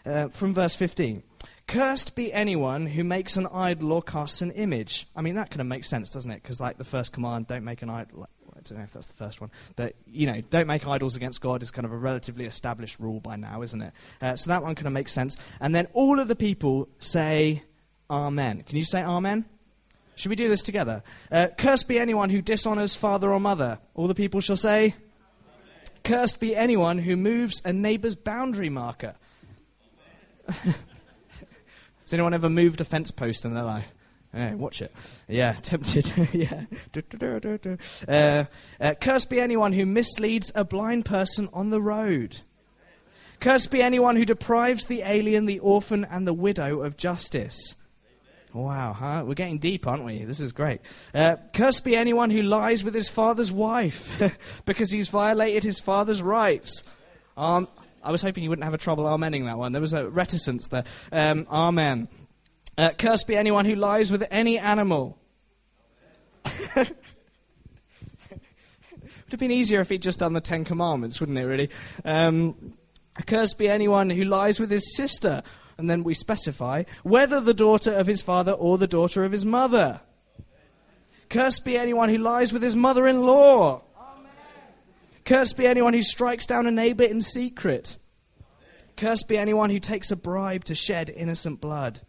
Uh, 0.04 0.28
from 0.28 0.54
verse 0.54 0.76
15. 0.76 1.24
Cursed 1.68 2.16
be 2.16 2.32
anyone 2.32 2.86
who 2.86 3.04
makes 3.04 3.38
an 3.38 3.48
idol 3.48 3.94
or 3.94 4.02
casts 4.02 4.42
an 4.42 4.52
image. 4.52 5.08
I 5.16 5.22
mean, 5.22 5.36
that 5.36 5.50
kind 5.50 5.62
of 5.62 5.68
makes 5.68 5.88
sense, 5.90 6.12
doesn't 6.12 6.30
it? 6.30 6.44
Because, 6.44 6.60
like, 6.60 6.78
the 6.78 6.84
first 6.84 7.12
command, 7.12 7.48
don't 7.48 7.64
make 7.64 7.82
an 7.82 7.90
idol. 7.90 8.28
I 8.56 8.60
don't 8.62 8.78
know 8.78 8.84
if 8.84 8.94
that's 8.94 9.08
the 9.08 9.16
first 9.16 9.42
one. 9.42 9.50
But, 9.76 9.96
you 10.06 10.28
know, 10.28 10.42
don't 10.50 10.68
make 10.68 10.88
idols 10.88 11.16
against 11.16 11.42
God 11.42 11.64
is 11.64 11.72
kind 11.72 11.86
of 11.86 11.92
a 11.92 11.98
relatively 11.98 12.46
established 12.46 13.00
rule 13.00 13.20
by 13.20 13.36
now, 13.36 13.64
isn't 13.64 13.82
it? 13.82 13.94
Uh, 14.22 14.36
so 14.36 14.50
that 14.50 14.64
one 14.64 14.76
kind 14.76 14.88
of 14.88 14.94
makes 14.94 15.12
sense. 15.12 15.38
And 15.60 15.74
then 15.74 15.88
all 15.94 16.20
of 16.20 16.28
the 16.28 16.36
people 16.36 16.88
say, 17.00 17.64
Amen. 18.10 18.64
Can 18.64 18.78
you 18.78 18.84
say 18.84 19.04
Amen? 19.04 19.46
Should 20.16 20.30
we 20.30 20.36
do 20.36 20.48
this 20.48 20.64
together? 20.64 21.04
Uh, 21.32 21.48
Cursed 21.58 21.88
be 21.88 22.00
anyone 22.00 22.30
who 22.30 22.42
dishonors 22.42 22.96
father 22.96 23.34
or 23.34 23.40
mother. 23.40 23.80
All 23.96 24.08
the 24.08 24.16
people 24.16 24.40
shall 24.40 24.56
say, 24.56 24.84
Amen. 24.84 24.96
Cursed 26.04 26.40
be 26.40 26.56
anyone 26.56 27.00
who 27.00 27.16
moves 27.18 27.62
a 27.66 27.74
neighbor's 27.74 28.16
boundary 28.16 28.70
marker. 28.70 29.16
Has 32.06 32.14
anyone 32.14 32.36
ever 32.36 32.50
moved 32.50 32.82
a 32.82 32.86
fence 32.86 33.10
post 33.10 33.46
in 33.46 33.56
their 33.56 33.64
life? 33.64 33.92
Yeah, 34.32 34.54
watch 34.54 34.82
it. 34.82 34.92
Yeah, 35.28 35.54
tempted. 35.62 36.12
yeah. 36.34 36.66
Uh, 38.08 38.46
uh, 38.80 39.20
be 39.30 39.40
anyone 39.40 39.74
who 39.74 39.86
misleads 39.86 40.52
a 40.54 40.64
blind 40.64 41.06
person 41.06 41.50
on 41.52 41.72
the 41.72 41.82
road. 41.82 42.42
Cursed 43.40 43.72
be 43.72 43.82
anyone 43.82 44.18
who 44.18 44.26
deprives 44.26 44.86
the 44.86 45.02
alien, 45.02 45.46
the 45.46 45.60
orphan, 45.60 46.06
and 46.06 46.28
the 46.28 46.34
widow 46.34 46.82
of 46.82 46.96
justice. 46.96 47.76
Wow, 48.54 48.94
huh? 48.94 49.24
We're 49.26 49.34
getting 49.34 49.60
deep, 49.60 49.88
aren't 49.88 50.06
we? 50.06 50.24
This 50.24 50.40
is 50.40 50.52
great. 50.52 50.82
Uh, 51.14 51.38
be 51.84 51.96
anyone 51.96 52.30
who 52.30 52.42
lies 52.42 52.84
with 52.84 52.94
his 52.94 53.10
father's 53.10 53.52
wife 53.52 54.22
because 54.66 54.92
he's 54.92 55.10
violated 55.10 55.64
his 55.64 55.80
father's 55.80 56.22
rights. 56.22 56.84
Um, 57.36 57.68
I 58.06 58.12
was 58.12 58.22
hoping 58.22 58.44
you 58.44 58.50
wouldn't 58.50 58.64
have 58.64 58.74
a 58.74 58.78
trouble 58.78 59.06
amening 59.06 59.46
that 59.46 59.58
one. 59.58 59.72
There 59.72 59.82
was 59.82 59.94
a 59.94 60.08
reticence 60.08 60.68
there. 60.68 60.84
Um, 61.12 61.48
amen. 61.52 62.08
Uh, 62.78 62.92
cursed 62.98 63.28
be 63.28 63.36
anyone 63.36 63.66
who 63.66 63.76
lies 63.76 64.12
with 64.12 64.26
any 64.30 64.60
animal. 64.60 65.18
would 69.26 69.32
have 69.32 69.40
been 69.40 69.52
easier 69.52 69.82
if 69.82 69.90
he'd 69.90 70.02
just 70.02 70.20
done 70.20 70.34
the 70.34 70.42
Ten 70.42 70.64
Commandments, 70.66 71.20
wouldn't 71.20 71.38
it, 71.38 71.46
really? 71.46 71.70
Um, 72.04 72.76
cursed 73.26 73.58
be 73.58 73.68
anyone 73.68 74.10
who 74.10 74.24
lies 74.24 74.60
with 74.60 74.70
his 74.70 74.96
sister. 74.96 75.42
And 75.78 75.90
then 75.90 76.04
we 76.04 76.14
specify 76.14 76.84
whether 77.04 77.42
the 77.42 77.54
daughter 77.54 77.92
of 77.92 78.08
his 78.08 78.22
father 78.22 78.52
or 78.52 78.78
the 78.78 78.88
daughter 78.88 79.24
of 79.24 79.32
his 79.32 79.46
mother. 79.46 80.02
Cursed 81.30 81.66
be 81.66 81.78
anyone 81.78 82.10
who 82.10 82.18
lies 82.18 82.54
with 82.54 82.62
his 82.62 82.76
mother 82.76 83.08
in 83.08 83.22
law. 83.22 83.82
Cursed 85.26 85.58
be 85.58 85.66
anyone 85.66 85.94
who 85.94 86.04
strikes 86.04 86.46
down 86.46 86.68
a 86.68 86.72
neighbor 86.72 87.04
in 87.04 87.20
secret. 87.20 87.98
Cursed 88.96 89.28
be 89.28 89.38
anyone 89.40 89.72
who 89.72 89.80
takes 89.80 90.12
a 90.12 90.16
bribe 90.16 90.64
to 90.66 90.76
shed 90.76 91.10
innocent 91.10 91.60
blood. 91.60 92.02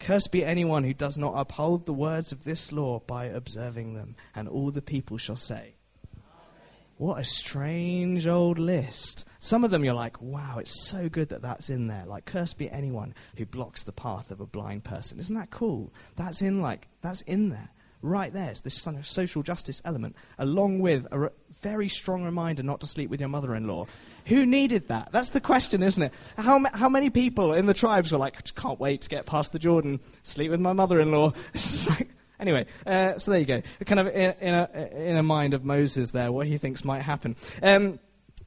Cursed 0.00 0.32
be 0.32 0.42
anyone 0.42 0.82
who 0.82 0.94
does 0.94 1.18
not 1.18 1.34
uphold 1.36 1.84
the 1.84 1.92
words 1.92 2.32
of 2.32 2.44
this 2.44 2.72
law 2.72 3.00
by 3.00 3.26
observing 3.26 3.92
them. 3.94 4.16
And 4.34 4.48
all 4.48 4.70
the 4.70 4.80
people 4.80 5.18
shall 5.18 5.36
say, 5.36 5.74
What 6.96 7.20
a 7.20 7.24
strange 7.24 8.26
old 8.26 8.58
list. 8.58 9.26
Some 9.38 9.62
of 9.62 9.70
them 9.70 9.84
you're 9.84 9.94
like, 9.94 10.20
wow, 10.20 10.56
it's 10.58 10.88
so 10.88 11.08
good 11.08 11.28
that 11.28 11.42
that's 11.42 11.70
in 11.70 11.86
there. 11.86 12.04
Like, 12.06 12.24
cursed 12.24 12.58
be 12.58 12.70
anyone 12.70 13.14
who 13.36 13.46
blocks 13.46 13.82
the 13.82 13.92
path 13.92 14.30
of 14.30 14.40
a 14.40 14.46
blind 14.46 14.84
person. 14.84 15.20
Isn't 15.20 15.36
that 15.36 15.50
cool? 15.50 15.92
That's 16.16 16.42
in, 16.42 16.60
like, 16.62 16.88
that's 17.02 17.20
in 17.22 17.50
there. 17.50 17.68
Right 18.02 18.32
there. 18.32 18.50
It's 18.50 18.62
this 18.62 18.86
social 19.02 19.42
justice 19.42 19.80
element, 19.84 20.16
along 20.38 20.80
with 20.80 21.06
a 21.12 21.30
very 21.66 21.88
strong 21.88 22.22
reminder 22.22 22.62
not 22.62 22.78
to 22.78 22.86
sleep 22.86 23.10
with 23.10 23.18
your 23.18 23.28
mother 23.28 23.52
in 23.52 23.66
law. 23.66 23.86
Who 24.26 24.46
needed 24.46 24.86
that? 24.86 25.10
That's 25.10 25.30
the 25.30 25.40
question, 25.40 25.82
isn't 25.82 26.00
it? 26.00 26.12
How, 26.36 26.62
how 26.72 26.88
many 26.88 27.10
people 27.10 27.54
in 27.54 27.66
the 27.66 27.74
tribes 27.74 28.12
were 28.12 28.18
like, 28.18 28.36
I 28.36 28.60
can't 28.60 28.78
wait 28.78 29.00
to 29.02 29.08
get 29.08 29.26
past 29.26 29.50
the 29.50 29.58
Jordan, 29.58 29.98
sleep 30.22 30.52
with 30.52 30.60
my 30.60 30.72
mother 30.72 31.00
in 31.00 31.10
law? 31.10 31.32
like, 31.90 32.08
anyway, 32.38 32.66
uh, 32.86 33.18
so 33.18 33.32
there 33.32 33.40
you 33.40 33.46
go. 33.46 33.62
Kind 33.84 33.98
of 33.98 34.06
in, 34.06 34.34
in, 34.40 34.54
a, 34.54 34.88
in 34.94 35.16
a 35.16 35.24
mind 35.24 35.54
of 35.54 35.64
Moses 35.64 36.12
there, 36.12 36.30
what 36.30 36.46
he 36.46 36.56
thinks 36.56 36.84
might 36.84 37.02
happen. 37.02 37.34
Um, 37.60 37.98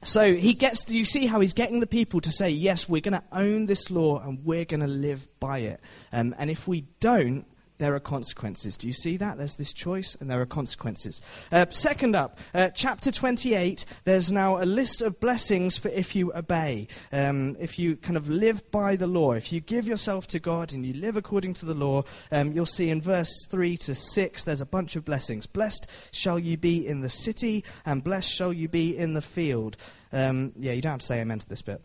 so 0.02 0.32
he 0.32 0.54
gets, 0.54 0.84
do 0.84 0.96
you 0.96 1.04
see 1.04 1.26
how 1.26 1.40
he's 1.40 1.52
getting 1.52 1.80
the 1.80 1.86
people 1.86 2.22
to 2.22 2.32
say, 2.32 2.48
yes, 2.48 2.88
we're 2.88 3.02
going 3.02 3.20
to 3.20 3.24
own 3.32 3.66
this 3.66 3.90
law 3.90 4.18
and 4.18 4.42
we're 4.46 4.64
going 4.64 4.80
to 4.80 4.86
live 4.86 5.28
by 5.40 5.58
it. 5.58 5.80
Um, 6.10 6.34
and 6.38 6.50
if 6.50 6.66
we 6.66 6.86
don't, 7.00 7.44
there 7.80 7.94
are 7.94 8.00
consequences. 8.00 8.76
Do 8.76 8.86
you 8.86 8.92
see 8.92 9.16
that? 9.16 9.38
There's 9.38 9.56
this 9.56 9.72
choice, 9.72 10.14
and 10.20 10.30
there 10.30 10.40
are 10.40 10.46
consequences. 10.46 11.20
Uh, 11.50 11.66
second 11.70 12.14
up, 12.14 12.38
uh, 12.54 12.68
chapter 12.68 13.10
28, 13.10 13.86
there's 14.04 14.30
now 14.30 14.62
a 14.62 14.64
list 14.64 15.00
of 15.02 15.18
blessings 15.18 15.78
for 15.78 15.88
if 15.88 16.14
you 16.14 16.32
obey. 16.34 16.86
Um, 17.10 17.56
if 17.58 17.78
you 17.78 17.96
kind 17.96 18.18
of 18.18 18.28
live 18.28 18.70
by 18.70 18.96
the 18.96 19.06
law, 19.06 19.32
if 19.32 19.50
you 19.50 19.60
give 19.60 19.88
yourself 19.88 20.26
to 20.28 20.38
God 20.38 20.72
and 20.72 20.84
you 20.84 20.92
live 20.92 21.16
according 21.16 21.54
to 21.54 21.66
the 21.66 21.74
law, 21.74 22.04
um, 22.30 22.52
you'll 22.52 22.66
see 22.66 22.90
in 22.90 23.00
verse 23.00 23.46
3 23.48 23.78
to 23.78 23.94
6, 23.94 24.44
there's 24.44 24.60
a 24.60 24.66
bunch 24.66 24.94
of 24.94 25.04
blessings. 25.04 25.46
Blessed 25.46 25.88
shall 26.12 26.38
you 26.38 26.58
be 26.58 26.86
in 26.86 27.00
the 27.00 27.10
city, 27.10 27.64
and 27.86 28.04
blessed 28.04 28.30
shall 28.30 28.52
you 28.52 28.68
be 28.68 28.96
in 28.96 29.14
the 29.14 29.22
field. 29.22 29.78
Um, 30.12 30.52
yeah, 30.58 30.72
you 30.72 30.82
don't 30.82 30.92
have 30.92 31.00
to 31.00 31.06
say 31.06 31.20
amen 31.20 31.38
to 31.38 31.48
this 31.48 31.62
bit. 31.62 31.82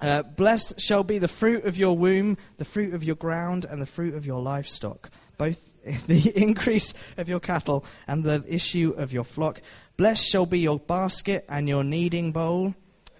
Uh, 0.00 0.22
blessed 0.22 0.80
shall 0.80 1.04
be 1.04 1.18
the 1.18 1.28
fruit 1.28 1.64
of 1.64 1.76
your 1.78 1.96
womb, 1.96 2.36
the 2.58 2.64
fruit 2.64 2.94
of 2.94 3.04
your 3.04 3.16
ground, 3.16 3.64
and 3.68 3.80
the 3.80 3.86
fruit 3.86 4.14
of 4.14 4.26
your 4.26 4.40
livestock 4.40 5.10
both 5.36 5.72
the 6.06 6.32
increase 6.34 6.94
of 7.16 7.28
your 7.28 7.40
cattle 7.40 7.84
and 8.06 8.24
the 8.24 8.44
issue 8.46 8.94
of 8.96 9.12
your 9.12 9.24
flock. 9.24 9.60
Blessed 9.96 10.26
shall 10.26 10.46
be 10.46 10.58
your 10.58 10.78
basket 10.78 11.44
and 11.48 11.68
your 11.68 11.84
kneading 11.84 12.32
bowl. 12.32 12.74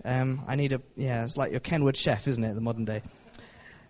Um, 0.05 0.43
I 0.47 0.57
need 0.57 0.73
a, 0.73 0.81
yeah, 0.97 1.25
it's 1.25 1.37
like 1.37 1.51
your 1.51 1.61
Kenwood 1.61 1.97
chef, 1.97 2.29
isn't 2.29 2.43
it, 2.43 2.55
the 2.55 2.61
modern 2.61 2.85
day? 2.85 3.03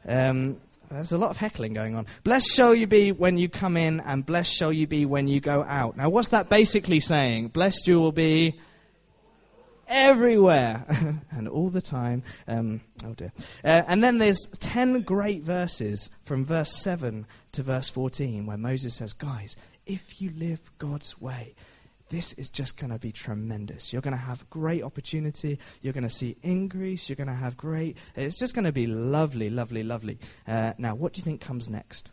Um, 0.07 0.61
there's 0.90 1.12
a 1.12 1.19
lot 1.19 1.31
of 1.31 1.37
heckling 1.37 1.73
going 1.73 1.97
on. 1.97 2.07
Blessed 2.23 2.52
shall 2.52 2.75
you 2.75 2.87
be 2.87 3.11
when 3.11 3.38
you 3.38 3.49
come 3.49 3.76
in, 3.76 4.00
and 4.00 4.25
blessed 4.25 4.52
shall 4.52 4.73
you 4.73 4.87
be 4.87 5.07
when 5.07 5.26
you 5.28 5.40
go 5.40 5.64
out. 5.64 5.97
Now, 5.97 6.09
what's 6.09 6.28
that 6.28 6.49
basically 6.49 7.00
saying? 7.00 7.49
Blessed 7.49 7.88
you 7.88 7.99
will 7.99 8.12
be 8.12 8.61
everywhere 9.88 10.84
and 11.30 11.48
all 11.48 11.70
the 11.70 11.82
time. 11.82 12.22
Um, 12.46 12.80
oh 13.04 13.14
dear. 13.14 13.32
Uh, 13.64 13.82
and 13.86 14.02
then 14.02 14.18
there's 14.18 14.46
10 14.60 15.02
great 15.02 15.42
verses 15.42 16.10
from 16.24 16.44
verse 16.44 16.82
7 16.82 17.26
to 17.52 17.62
verse 17.62 17.88
14 17.88 18.46
where 18.46 18.56
Moses 18.56 18.94
says, 18.94 19.12
Guys, 19.12 19.56
if 19.86 20.20
you 20.20 20.32
live 20.36 20.70
God's 20.78 21.20
way, 21.20 21.54
this 22.10 22.32
is 22.34 22.50
just 22.50 22.76
going 22.76 22.92
to 22.92 22.98
be 22.98 23.12
tremendous. 23.12 23.92
You're 23.92 24.02
going 24.02 24.16
to 24.16 24.22
have 24.22 24.48
great 24.50 24.82
opportunity. 24.82 25.58
You're 25.80 25.92
going 25.92 26.04
to 26.04 26.10
see 26.10 26.36
increase. 26.42 27.08
You're 27.08 27.16
going 27.16 27.28
to 27.28 27.34
have 27.34 27.56
great. 27.56 27.96
It's 28.14 28.38
just 28.38 28.54
going 28.54 28.66
to 28.66 28.72
be 28.72 28.86
lovely, 28.86 29.50
lovely, 29.50 29.82
lovely. 29.82 30.18
Uh, 30.46 30.74
now, 30.78 30.94
what 30.94 31.12
do 31.12 31.18
you 31.18 31.24
think 31.24 31.40
comes 31.40 31.68
next? 31.68 32.10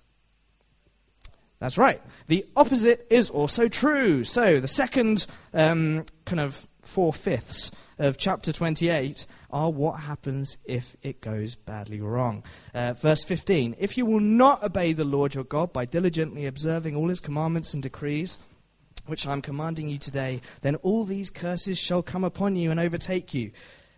That's 1.59 1.77
right. 1.77 2.01
The 2.27 2.45
opposite 2.55 3.05
is 3.11 3.29
also 3.29 3.67
true. 3.67 4.23
So, 4.23 4.59
the 4.59 4.67
second 4.67 5.27
um, 5.53 6.05
kind 6.25 6.39
of 6.39 6.67
four 6.81 7.13
fifths 7.13 7.71
of 7.99 8.17
chapter 8.17 8.51
28 8.51 9.25
are 9.51 9.69
what 9.69 10.01
happens 10.01 10.57
if 10.65 10.95
it 11.03 11.21
goes 11.21 11.55
badly 11.55 12.01
wrong. 12.01 12.43
Uh, 12.73 12.93
verse 12.93 13.23
15 13.23 13.75
If 13.79 13.97
you 13.97 14.05
will 14.05 14.19
not 14.19 14.63
obey 14.63 14.93
the 14.93 15.05
Lord 15.05 15.35
your 15.35 15.43
God 15.43 15.71
by 15.71 15.85
diligently 15.85 16.45
observing 16.45 16.95
all 16.95 17.09
his 17.09 17.19
commandments 17.19 17.73
and 17.73 17.83
decrees, 17.83 18.39
which 19.05 19.27
I'm 19.27 19.41
commanding 19.41 19.89
you 19.89 19.97
today, 19.97 20.41
then 20.61 20.75
all 20.77 21.03
these 21.03 21.29
curses 21.29 21.77
shall 21.77 22.01
come 22.01 22.23
upon 22.23 22.55
you 22.55 22.71
and 22.71 22.79
overtake 22.79 23.33
you. 23.33 23.51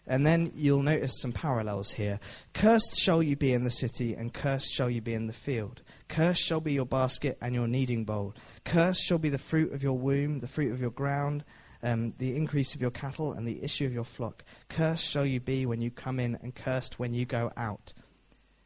And 0.05 0.25
then 0.25 0.51
you'll 0.53 0.83
notice 0.83 1.21
some 1.21 1.31
parallels 1.31 1.93
here. 1.93 2.19
Cursed 2.53 2.99
shall 2.99 3.23
you 3.23 3.37
be 3.37 3.53
in 3.53 3.63
the 3.63 3.71
city, 3.71 4.13
and 4.15 4.33
cursed 4.33 4.73
shall 4.73 4.89
you 4.89 4.99
be 4.99 5.13
in 5.13 5.27
the 5.27 5.33
field. 5.33 5.81
Cursed 6.09 6.41
shall 6.41 6.59
be 6.59 6.73
your 6.73 6.85
basket 6.85 7.37
and 7.41 7.55
your 7.55 7.67
kneading 7.67 8.03
bowl. 8.03 8.35
Cursed 8.65 9.01
shall 9.01 9.17
be 9.17 9.29
the 9.29 9.37
fruit 9.37 9.71
of 9.71 9.81
your 9.81 9.97
womb, 9.97 10.39
the 10.39 10.47
fruit 10.49 10.73
of 10.73 10.81
your 10.81 10.91
ground 10.91 11.45
um, 11.83 12.13
the 12.17 12.35
increase 12.35 12.73
of 12.73 12.81
your 12.81 12.91
cattle 12.91 13.33
and 13.33 13.47
the 13.47 13.63
issue 13.63 13.85
of 13.85 13.93
your 13.93 14.05
flock. 14.05 14.43
Cursed 14.69 15.07
shall 15.07 15.25
you 15.25 15.39
be 15.39 15.65
when 15.65 15.81
you 15.81 15.91
come 15.91 16.19
in, 16.19 16.39
and 16.41 16.55
cursed 16.55 16.97
when 16.97 17.13
you 17.13 17.25
go 17.25 17.51
out. 17.55 17.93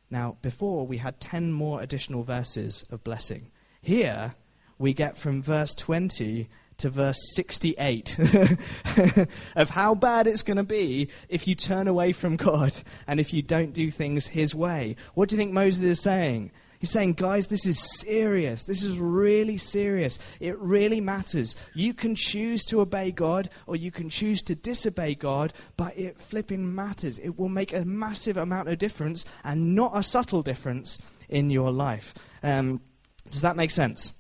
Now, 0.10 0.38
before 0.42 0.88
we 0.88 0.98
had 0.98 1.20
10 1.20 1.52
more 1.52 1.82
additional 1.82 2.24
verses 2.24 2.86
of 2.92 3.04
blessing. 3.04 3.52
Here, 3.82 4.36
we 4.78 4.94
get 4.94 5.18
from 5.18 5.42
verse 5.42 5.74
20 5.74 6.48
to 6.78 6.90
verse 6.90 7.18
68 7.34 8.18
of 9.56 9.70
how 9.72 9.96
bad 9.96 10.28
it's 10.28 10.44
going 10.44 10.58
to 10.58 10.64
be 10.64 11.10
if 11.28 11.48
you 11.48 11.56
turn 11.56 11.88
away 11.88 12.12
from 12.12 12.36
God 12.36 12.74
and 13.08 13.20
if 13.20 13.34
you 13.34 13.42
don't 13.42 13.74
do 13.74 13.90
things 13.90 14.28
His 14.28 14.54
way. 14.54 14.96
What 15.16 15.30
do 15.30 15.36
you 15.36 15.40
think 15.40 15.54
Moses 15.54 15.84
is 15.84 16.02
saying? 16.02 16.52
He's 16.80 16.92
saying, 16.92 17.14
guys, 17.14 17.48
this 17.48 17.66
is 17.66 17.80
serious. 18.00 18.66
This 18.66 18.84
is 18.84 19.00
really 19.00 19.58
serious. 19.58 20.20
It 20.40 20.58
really 20.60 21.02
matters. 21.02 21.56
You 21.74 21.94
can 21.94 22.16
choose 22.16 22.64
to 22.66 22.82
obey 22.82 23.12
God 23.12 23.50
or 23.66 23.76
you 23.76 23.92
can 23.92 24.10
choose 24.10 24.42
to 24.44 24.56
disobey 24.56 25.16
God, 25.16 25.54
but 25.76 25.98
it 25.98 26.20
flipping 26.20 26.74
matters. 26.76 27.18
It 27.20 27.38
will 27.38 27.50
make 27.50 27.74
a 27.74 27.86
massive 27.86 28.38
amount 28.38 28.70
of 28.70 28.78
difference 28.78 29.26
and 29.44 29.76
not 29.76 29.92
a 29.96 30.04
subtle 30.04 30.44
difference 30.44 31.00
in 31.30 31.50
your 31.50 31.72
life. 31.72 32.14
Um, 32.44 32.82
does 33.30 33.42
that 33.42 33.56
make 33.56 33.72
sense? 33.72 34.14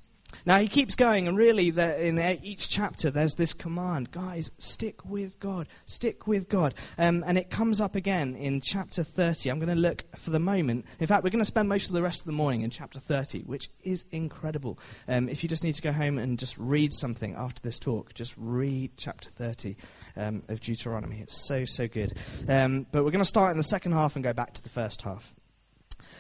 Now 0.46 0.60
he 0.60 0.68
keeps 0.68 0.96
going, 0.96 1.28
and 1.28 1.38
really, 1.38 1.70
in 1.70 2.20
each 2.44 2.70
chapter, 2.70 3.10
there's 3.10 3.36
this 3.36 3.54
command 3.54 4.12
guys, 4.12 4.52
stick 4.58 5.06
with 5.06 5.40
God, 5.40 5.68
stick 5.86 6.28
with 6.28 6.50
God. 6.50 6.74
Um, 6.98 7.24
and 7.26 7.38
it 7.38 7.50
comes 7.50 7.80
up 7.82 7.96
again 7.96 8.36
in 8.36 8.62
chapter 8.62 9.04
30. 9.04 9.50
I'm 9.50 9.60
going 9.60 9.74
to 9.74 9.76
look 9.76 10.04
for 10.16 10.32
the 10.32 10.40
moment. 10.40 10.86
In 11.00 11.08
fact, 11.08 11.24
we're 11.24 11.30
going 11.30 11.42
to 11.42 11.46
spend 11.46 11.70
most 11.70 11.90
of 11.90 11.94
the 11.94 12.02
rest 12.02 12.22
of 12.22 12.26
the 12.26 12.34
morning 12.34 12.62
in 12.62 12.70
chapter 12.70 13.00
30, 13.00 13.42
which 13.42 13.70
is 13.84 14.04
incredible. 14.12 14.80
Um, 15.08 15.30
if 15.30 15.44
you 15.44 15.50
just 15.50 15.64
need 15.64 15.76
to 15.76 15.82
go 15.82 15.92
home 15.92 16.18
and 16.18 16.38
just 16.38 16.58
read 16.58 16.94
something 16.94 17.36
after 17.36 17.62
this 17.62 17.80
talk, 17.80 18.14
just 18.14 18.34
read 18.38 18.92
chapter 18.98 19.30
30 19.30 19.76
um, 20.18 20.44
of 20.50 20.60
Deuteronomy. 20.60 21.20
It's 21.22 21.48
so, 21.48 21.66
so 21.66 21.88
good. 21.88 22.14
Um, 22.48 22.86
but 22.92 23.04
we're 23.04 23.12
going 23.12 23.20
to 23.20 23.26
start 23.26 23.52
in 23.52 23.58
the 23.58 23.64
second 23.64 23.94
half 23.94 24.16
and 24.16 24.24
go 24.24 24.34
back 24.34 24.54
to 24.54 24.64
the 24.64 24.70
first 24.70 25.02
half. 25.04 25.34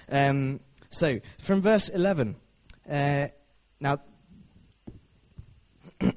Um, 0.09 0.61
so, 0.89 1.19
from 1.39 1.61
verse 1.61 1.89
11. 1.89 2.37
Uh, 2.89 3.27
now, 3.79 3.99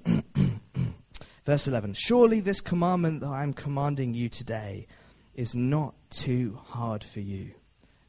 Verse 1.46 1.66
11 1.66 1.94
Surely 1.94 2.40
this 2.40 2.60
commandment 2.60 3.20
that 3.20 3.28
I 3.28 3.42
am 3.42 3.52
commanding 3.52 4.14
you 4.14 4.28
today 4.28 4.86
is 5.34 5.54
not 5.54 5.94
too 6.10 6.58
hard 6.66 7.02
for 7.02 7.20
you, 7.20 7.52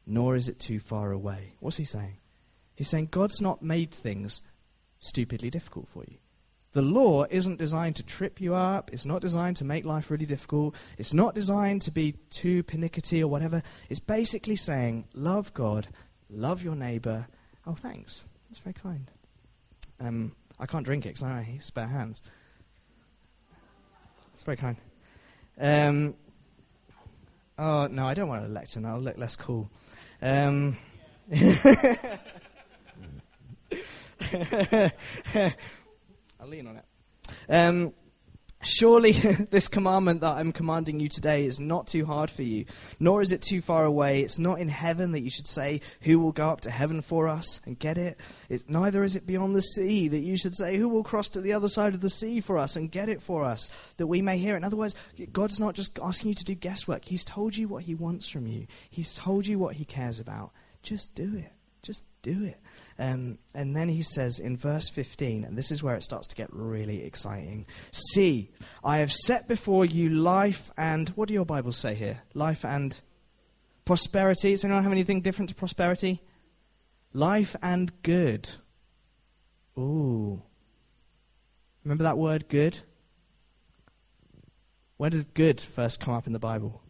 nor 0.06 0.36
is 0.36 0.48
it 0.48 0.58
too 0.58 0.80
far 0.80 1.12
away. 1.12 1.54
What's 1.60 1.76
he 1.76 1.84
saying? 1.84 2.18
He's 2.74 2.88
saying 2.88 3.08
God's 3.10 3.40
not 3.40 3.62
made 3.62 3.90
things 3.90 4.42
stupidly 5.00 5.50
difficult 5.50 5.88
for 5.88 6.04
you. 6.06 6.18
The 6.72 6.82
law 6.82 7.24
isn't 7.28 7.58
designed 7.58 7.96
to 7.96 8.02
trip 8.02 8.40
you 8.40 8.54
up. 8.54 8.90
It's 8.92 9.04
not 9.04 9.20
designed 9.20 9.58
to 9.58 9.64
make 9.64 9.84
life 9.84 10.10
really 10.10 10.24
difficult. 10.24 10.74
It's 10.96 11.12
not 11.12 11.34
designed 11.34 11.82
to 11.82 11.90
be 11.90 12.12
too 12.30 12.62
pernickety 12.62 13.22
or 13.22 13.28
whatever. 13.28 13.62
It's 13.90 14.00
basically 14.00 14.56
saying, 14.56 15.04
love 15.12 15.52
God, 15.52 15.88
love 16.30 16.62
your 16.62 16.74
neighbor. 16.74 17.26
Oh, 17.66 17.74
thanks. 17.74 18.24
That's 18.48 18.60
very 18.60 18.74
kind. 18.74 19.10
Um, 20.02 20.34
I 20.58 20.66
can't 20.66 20.84
drink 20.84 21.06
it 21.06 21.10
because 21.10 21.22
I 21.22 21.42
have 21.42 21.64
spare 21.64 21.86
hands. 21.86 22.22
It's 24.32 24.42
very 24.42 24.56
kind. 24.56 24.76
Um, 25.60 26.14
oh, 27.58 27.86
no, 27.86 28.06
I 28.06 28.14
don't 28.14 28.28
want 28.28 28.44
a 28.44 28.48
lectern. 28.48 28.84
I'll 28.84 29.00
look 29.00 29.16
less 29.16 29.36
cool. 29.36 29.70
Um, 30.20 30.76
I'll 36.40 36.48
lean 36.48 36.66
on 36.66 36.76
it. 36.76 36.84
Surely 38.64 39.12
this 39.50 39.66
commandment 39.66 40.20
that 40.20 40.36
I'm 40.36 40.52
commanding 40.52 41.00
you 41.00 41.08
today 41.08 41.44
is 41.46 41.58
not 41.58 41.88
too 41.88 42.04
hard 42.04 42.30
for 42.30 42.42
you, 42.42 42.64
nor 43.00 43.20
is 43.20 43.32
it 43.32 43.42
too 43.42 43.60
far 43.60 43.84
away. 43.84 44.22
It's 44.22 44.38
not 44.38 44.60
in 44.60 44.68
heaven 44.68 45.12
that 45.12 45.22
you 45.22 45.30
should 45.30 45.48
say, 45.48 45.80
Who 46.02 46.20
will 46.20 46.30
go 46.30 46.48
up 46.48 46.60
to 46.62 46.70
heaven 46.70 47.02
for 47.02 47.26
us 47.28 47.60
and 47.66 47.78
get 47.78 47.98
it? 47.98 48.20
it? 48.48 48.70
Neither 48.70 49.02
is 49.02 49.16
it 49.16 49.26
beyond 49.26 49.56
the 49.56 49.62
sea 49.62 50.06
that 50.08 50.20
you 50.20 50.36
should 50.36 50.54
say, 50.54 50.76
Who 50.76 50.88
will 50.88 51.02
cross 51.02 51.28
to 51.30 51.40
the 51.40 51.52
other 51.52 51.68
side 51.68 51.94
of 51.94 52.00
the 52.00 52.10
sea 52.10 52.40
for 52.40 52.56
us 52.56 52.76
and 52.76 52.90
get 52.90 53.08
it 53.08 53.20
for 53.20 53.44
us, 53.44 53.68
that 53.96 54.06
we 54.06 54.22
may 54.22 54.38
hear 54.38 54.54
it. 54.54 54.58
In 54.58 54.64
other 54.64 54.76
words, 54.76 54.94
God's 55.32 55.58
not 55.58 55.74
just 55.74 55.98
asking 56.00 56.30
you 56.30 56.34
to 56.36 56.44
do 56.44 56.54
guesswork. 56.54 57.04
He's 57.04 57.24
told 57.24 57.56
you 57.56 57.66
what 57.66 57.82
He 57.82 57.96
wants 57.96 58.28
from 58.28 58.46
you, 58.46 58.66
He's 58.88 59.12
told 59.12 59.46
you 59.46 59.58
what 59.58 59.74
He 59.74 59.84
cares 59.84 60.20
about. 60.20 60.52
Just 60.82 61.14
do 61.14 61.36
it. 61.36 61.52
Just 61.82 62.04
do 62.22 62.44
it. 62.44 62.58
Um, 62.98 63.38
and 63.54 63.74
then 63.74 63.88
he 63.88 64.02
says 64.02 64.38
in 64.38 64.56
verse 64.56 64.88
15, 64.88 65.44
and 65.44 65.56
this 65.56 65.70
is 65.70 65.82
where 65.82 65.96
it 65.96 66.02
starts 66.02 66.28
to 66.28 66.36
get 66.36 66.48
really 66.52 67.04
exciting 67.04 67.66
See, 67.90 68.50
I 68.84 68.98
have 68.98 69.12
set 69.12 69.48
before 69.48 69.84
you 69.84 70.08
life 70.10 70.70
and, 70.76 71.08
what 71.10 71.28
do 71.28 71.34
your 71.34 71.44
Bibles 71.44 71.76
say 71.76 71.94
here? 71.94 72.22
Life 72.34 72.64
and 72.64 72.98
prosperity. 73.84 74.50
Does 74.50 74.64
anyone 74.64 74.82
have 74.82 74.92
anything 74.92 75.20
different 75.20 75.48
to 75.48 75.54
prosperity? 75.54 76.22
Life 77.12 77.56
and 77.62 77.92
good. 78.02 78.48
Ooh. 79.78 80.42
Remember 81.84 82.04
that 82.04 82.18
word, 82.18 82.48
good? 82.48 82.78
Where 84.96 85.10
does 85.10 85.24
good 85.24 85.60
first 85.60 85.98
come 86.00 86.14
up 86.14 86.26
in 86.26 86.32
the 86.32 86.38
Bible? 86.38 86.82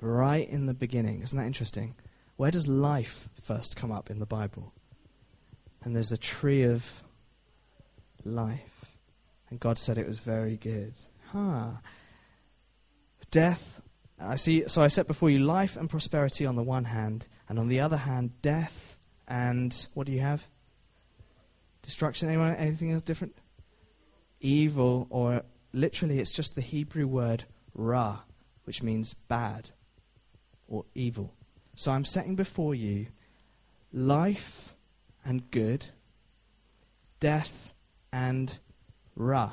Right 0.00 0.48
in 0.48 0.66
the 0.66 0.74
beginning. 0.74 1.22
Isn't 1.22 1.38
that 1.38 1.46
interesting? 1.46 1.94
Where 2.36 2.50
does 2.50 2.68
life 2.68 3.28
first 3.42 3.76
come 3.76 3.90
up 3.90 4.10
in 4.10 4.18
the 4.18 4.26
Bible? 4.26 4.72
And 5.82 5.94
there's 5.94 6.12
a 6.12 6.18
tree 6.18 6.64
of 6.64 7.02
life. 8.24 8.84
And 9.48 9.60
God 9.60 9.78
said 9.78 9.98
it 9.98 10.06
was 10.06 10.18
very 10.18 10.56
good. 10.56 10.94
Huh. 11.32 11.72
Death, 13.30 13.80
I 14.20 14.36
see, 14.36 14.68
so 14.68 14.82
I 14.82 14.88
set 14.88 15.06
before 15.06 15.30
you 15.30 15.38
life 15.38 15.76
and 15.76 15.88
prosperity 15.88 16.46
on 16.46 16.56
the 16.56 16.62
one 16.62 16.84
hand, 16.84 17.28
and 17.48 17.58
on 17.58 17.68
the 17.68 17.80
other 17.80 17.96
hand, 17.96 18.42
death 18.42 18.96
and 19.28 19.86
what 19.94 20.06
do 20.06 20.12
you 20.12 20.20
have? 20.20 20.46
Destruction. 21.82 22.28
Anyone? 22.28 22.54
Anything 22.54 22.92
else 22.92 23.02
different? 23.02 23.36
Evil, 24.40 25.06
or 25.10 25.42
literally, 25.72 26.18
it's 26.18 26.32
just 26.32 26.54
the 26.54 26.60
Hebrew 26.60 27.06
word 27.06 27.44
ra, 27.74 28.20
which 28.64 28.82
means 28.82 29.14
bad 29.14 29.70
or 30.68 30.84
evil. 30.94 31.34
So 31.76 31.92
I'm 31.92 32.06
setting 32.06 32.36
before 32.36 32.74
you 32.74 33.08
life 33.92 34.74
and 35.24 35.50
good, 35.50 35.86
death 37.20 37.72
and 38.10 38.58
ra, 39.14 39.52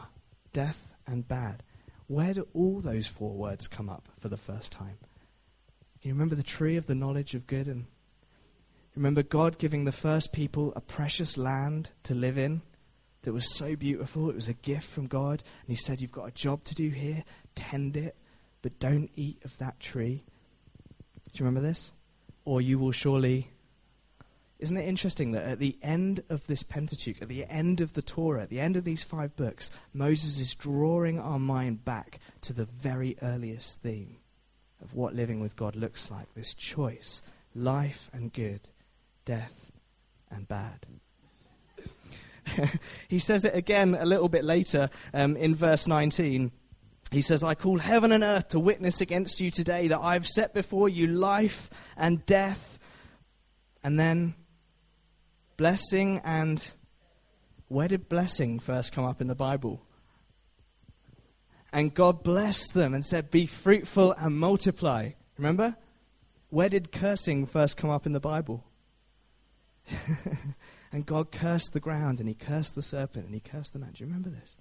death 0.53 0.96
and 1.06 1.27
bad. 1.27 1.63
Where 2.08 2.34
do 2.34 2.48
all 2.53 2.80
those 2.80 3.08
four 3.08 3.34
words 3.34 3.68
come 3.68 3.89
up 3.89 4.08
for 4.20 4.30
the 4.30 4.38
first 4.38 4.72
time? 4.72 4.98
You 6.01 6.13
remember 6.13 6.36
the 6.36 6.44
tree 6.44 6.77
of 6.77 6.86
the 6.86 6.96
knowledge 6.96 7.34
of 7.34 7.46
good 7.46 7.68
and 7.68 7.88
remember 8.96 9.22
God 9.22 9.58
giving 9.58 9.84
the 9.84 9.92
first 9.92 10.32
people 10.32 10.72
a 10.77 10.82
precious 10.82 11.38
land 11.38 11.92
to 12.03 12.15
live 12.15 12.38
in 12.38 12.62
that 13.24 13.34
was 13.34 13.58
so 13.58 13.75
beautiful. 13.75 14.30
It 14.30 14.36
was 14.36 14.48
a 14.48 14.53
gift 14.53 14.88
from 14.88 15.08
God. 15.08 15.44
And 15.62 15.70
He 15.70 15.75
said, 15.75 16.00
You've 16.00 16.12
got 16.12 16.27
a 16.27 16.34
job 16.34 16.63
to 16.65 16.75
do 16.75 16.89
here, 16.89 17.25
tend 17.56 17.98
it, 17.98 18.15
but 18.62 18.80
don't 18.80 19.10
eat 19.15 19.39
of 19.44 19.58
that 19.58 19.80
tree. 19.82 20.24
Do 21.32 21.44
you 21.44 21.46
remember 21.46 21.68
this? 21.68 21.92
Or 22.45 22.62
you 22.62 22.77
will 22.79 22.91
surely. 22.91 23.50
Isn't 24.59 24.77
it 24.77 24.88
interesting 24.88 25.31
that 25.31 25.45
at 25.45 25.59
the 25.59 25.77
end 25.81 26.23
of 26.29 26.47
this 26.47 26.63
Pentateuch, 26.63 27.21
at 27.21 27.27
the 27.27 27.45
end 27.45 27.81
of 27.81 27.93
the 27.93 28.01
Torah, 28.01 28.43
at 28.43 28.50
the 28.50 28.59
end 28.59 28.77
of 28.77 28.83
these 28.83 29.03
five 29.03 29.35
books, 29.35 29.69
Moses 29.93 30.39
is 30.39 30.55
drawing 30.55 31.19
our 31.19 31.39
mind 31.39 31.83
back 31.83 32.19
to 32.41 32.53
the 32.53 32.65
very 32.65 33.17
earliest 33.21 33.81
theme 33.81 34.17
of 34.81 34.93
what 34.93 35.15
living 35.15 35.39
with 35.39 35.55
God 35.55 35.75
looks 35.75 36.12
like 36.12 36.33
this 36.33 36.53
choice 36.53 37.21
life 37.55 38.09
and 38.13 38.31
good, 38.31 38.69
death 39.25 39.71
and 40.29 40.47
bad. 40.47 40.85
he 43.07 43.19
says 43.19 43.45
it 43.45 43.55
again 43.55 43.95
a 44.00 44.05
little 44.05 44.29
bit 44.29 44.43
later 44.43 44.89
um, 45.13 45.35
in 45.38 45.55
verse 45.55 45.88
19. 45.88 46.51
He 47.13 47.22
says, 47.22 47.43
I 47.43 47.53
call 47.53 47.77
heaven 47.77 48.12
and 48.12 48.24
earth 48.24 48.50
to 48.50 48.60
witness 48.60 49.00
against 49.00 49.39
you 49.39 49.51
today 49.51 49.88
that 49.89 50.00
I've 50.00 50.27
set 50.27 50.53
before 50.53 50.89
you 50.89 51.08
life 51.08 51.70
and 51.96 52.25
death. 52.25 52.79
And 53.84 54.00
then 54.00 54.36
blessing 55.58 56.22
and. 56.24 56.74
Where 57.67 57.88
did 57.88 58.08
blessing 58.08 58.60
first 58.60 58.93
come 58.93 59.05
up 59.05 59.20
in 59.20 59.27
the 59.27 59.36
Bible? 59.36 59.82
And 61.72 61.91
God 61.91 62.22
blessed 62.22 62.75
them 62.75 62.93
and 62.93 63.03
said, 63.03 63.32
Be 63.32 63.48
fruitful 63.48 64.13
and 64.13 64.38
multiply. 64.38 65.12
Remember? 65.38 65.75
Where 66.50 66.70
did 66.70 66.91
cursing 66.91 67.48
first 67.48 67.77
come 67.77 67.89
up 67.89 68.05
in 68.05 68.12
the 68.12 68.20
Bible? 68.20 68.63
and 70.91 71.05
God 71.05 71.32
cursed 71.32 71.74
the 71.74 71.79
ground 71.79 72.20
and 72.20 72.29
he 72.29 72.36
cursed 72.36 72.75
the 72.75 72.84
serpent 72.84 73.25
and 73.25 73.34
he 73.34 73.39
cursed 73.39 73.74
the 73.74 73.79
man. 73.79 73.91
Do 73.93 74.03
you 74.03 74.05
remember 74.05 74.29
this? 74.29 74.58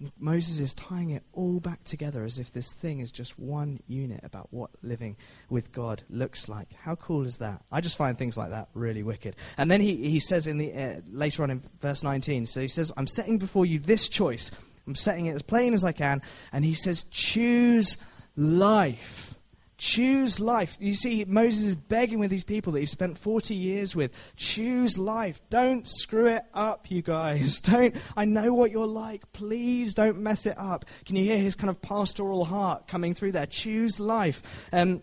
And 0.00 0.12
Moses 0.18 0.58
is 0.58 0.74
tying 0.74 1.10
it 1.10 1.22
all 1.32 1.60
back 1.60 1.84
together 1.84 2.24
as 2.24 2.38
if 2.38 2.52
this 2.52 2.72
thing 2.72 3.00
is 3.00 3.12
just 3.12 3.38
one 3.38 3.80
unit 3.86 4.20
about 4.24 4.48
what 4.50 4.70
living 4.82 5.16
with 5.48 5.72
God 5.72 6.02
looks 6.10 6.48
like. 6.48 6.72
How 6.74 6.94
cool 6.96 7.24
is 7.24 7.38
that? 7.38 7.62
I 7.70 7.80
just 7.80 7.96
find 7.96 8.18
things 8.18 8.36
like 8.36 8.50
that 8.50 8.68
really 8.74 9.02
wicked. 9.02 9.36
And 9.56 9.70
then 9.70 9.80
he, 9.80 9.96
he 10.08 10.20
says 10.20 10.46
in 10.46 10.58
the, 10.58 10.72
uh, 10.72 11.00
later 11.10 11.42
on 11.42 11.50
in 11.50 11.62
verse 11.80 12.02
19, 12.02 12.46
so 12.46 12.60
he 12.60 12.68
says, 12.68 12.92
I'm 12.96 13.06
setting 13.06 13.38
before 13.38 13.66
you 13.66 13.78
this 13.78 14.08
choice. 14.08 14.50
I'm 14.86 14.94
setting 14.94 15.26
it 15.26 15.34
as 15.34 15.42
plain 15.42 15.74
as 15.74 15.84
I 15.84 15.92
can. 15.92 16.22
And 16.52 16.64
he 16.64 16.74
says, 16.74 17.04
choose 17.10 17.96
life 18.36 19.33
Choose 19.76 20.38
life. 20.38 20.76
You 20.80 20.94
see, 20.94 21.24
Moses 21.24 21.64
is 21.64 21.74
begging 21.74 22.20
with 22.20 22.30
these 22.30 22.44
people 22.44 22.72
that 22.72 22.80
he 22.80 22.86
spent 22.86 23.18
40 23.18 23.54
years 23.54 23.96
with. 23.96 24.12
Choose 24.36 24.96
life. 24.98 25.40
Don't 25.50 25.88
screw 25.88 26.28
it 26.28 26.44
up, 26.54 26.90
you 26.90 27.02
guys. 27.02 27.58
Don't. 27.64 27.96
I 28.16 28.24
know 28.24 28.54
what 28.54 28.70
you're 28.70 28.86
like. 28.86 29.32
Please 29.32 29.94
don't 29.94 30.18
mess 30.18 30.46
it 30.46 30.56
up. 30.58 30.84
Can 31.04 31.16
you 31.16 31.24
hear 31.24 31.38
his 31.38 31.54
kind 31.54 31.70
of 31.70 31.82
pastoral 31.82 32.44
heart 32.44 32.86
coming 32.86 33.14
through 33.14 33.32
there? 33.32 33.46
Choose 33.46 33.98
life. 33.98 34.42
Um, 34.72 35.02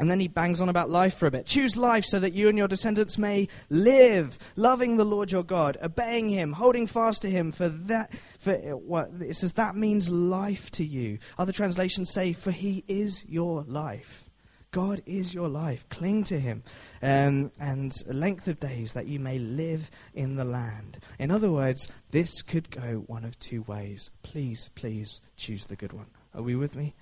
and 0.00 0.10
then 0.10 0.18
he 0.18 0.26
bangs 0.26 0.60
on 0.60 0.68
about 0.68 0.90
life 0.90 1.14
for 1.14 1.26
a 1.26 1.30
bit. 1.30 1.46
Choose 1.46 1.76
life 1.76 2.04
so 2.04 2.18
that 2.18 2.32
you 2.32 2.48
and 2.48 2.58
your 2.58 2.66
descendants 2.66 3.16
may 3.16 3.46
live, 3.70 4.38
loving 4.56 4.96
the 4.96 5.04
Lord 5.04 5.30
your 5.30 5.44
God, 5.44 5.76
obeying 5.80 6.28
him, 6.30 6.52
holding 6.52 6.88
fast 6.88 7.22
to 7.22 7.30
him, 7.30 7.52
for 7.52 7.68
that 7.68 8.12
for 8.44 9.08
it 9.20 9.36
says 9.36 9.54
that 9.54 9.74
means 9.74 10.10
life 10.10 10.70
to 10.72 10.84
you. 10.84 11.18
Other 11.38 11.52
translations 11.52 12.12
say, 12.12 12.32
for 12.32 12.50
he 12.50 12.84
is 12.86 13.24
your 13.26 13.62
life. 13.62 14.28
God 14.70 15.02
is 15.06 15.32
your 15.32 15.48
life. 15.48 15.88
Cling 15.88 16.24
to 16.24 16.38
him. 16.38 16.64
Um, 17.00 17.52
and 17.60 17.92
length 18.06 18.48
of 18.48 18.58
days 18.58 18.92
that 18.94 19.06
you 19.06 19.20
may 19.20 19.38
live 19.38 19.88
in 20.14 20.34
the 20.34 20.44
land. 20.44 20.98
In 21.18 21.30
other 21.30 21.50
words, 21.50 21.88
this 22.10 22.42
could 22.42 22.70
go 22.70 23.04
one 23.06 23.24
of 23.24 23.38
two 23.38 23.62
ways. 23.62 24.10
Please, 24.22 24.68
please 24.74 25.20
choose 25.36 25.66
the 25.66 25.76
good 25.76 25.92
one. 25.92 26.08
Are 26.34 26.42
we 26.42 26.56
with 26.56 26.74
me? 26.74 26.94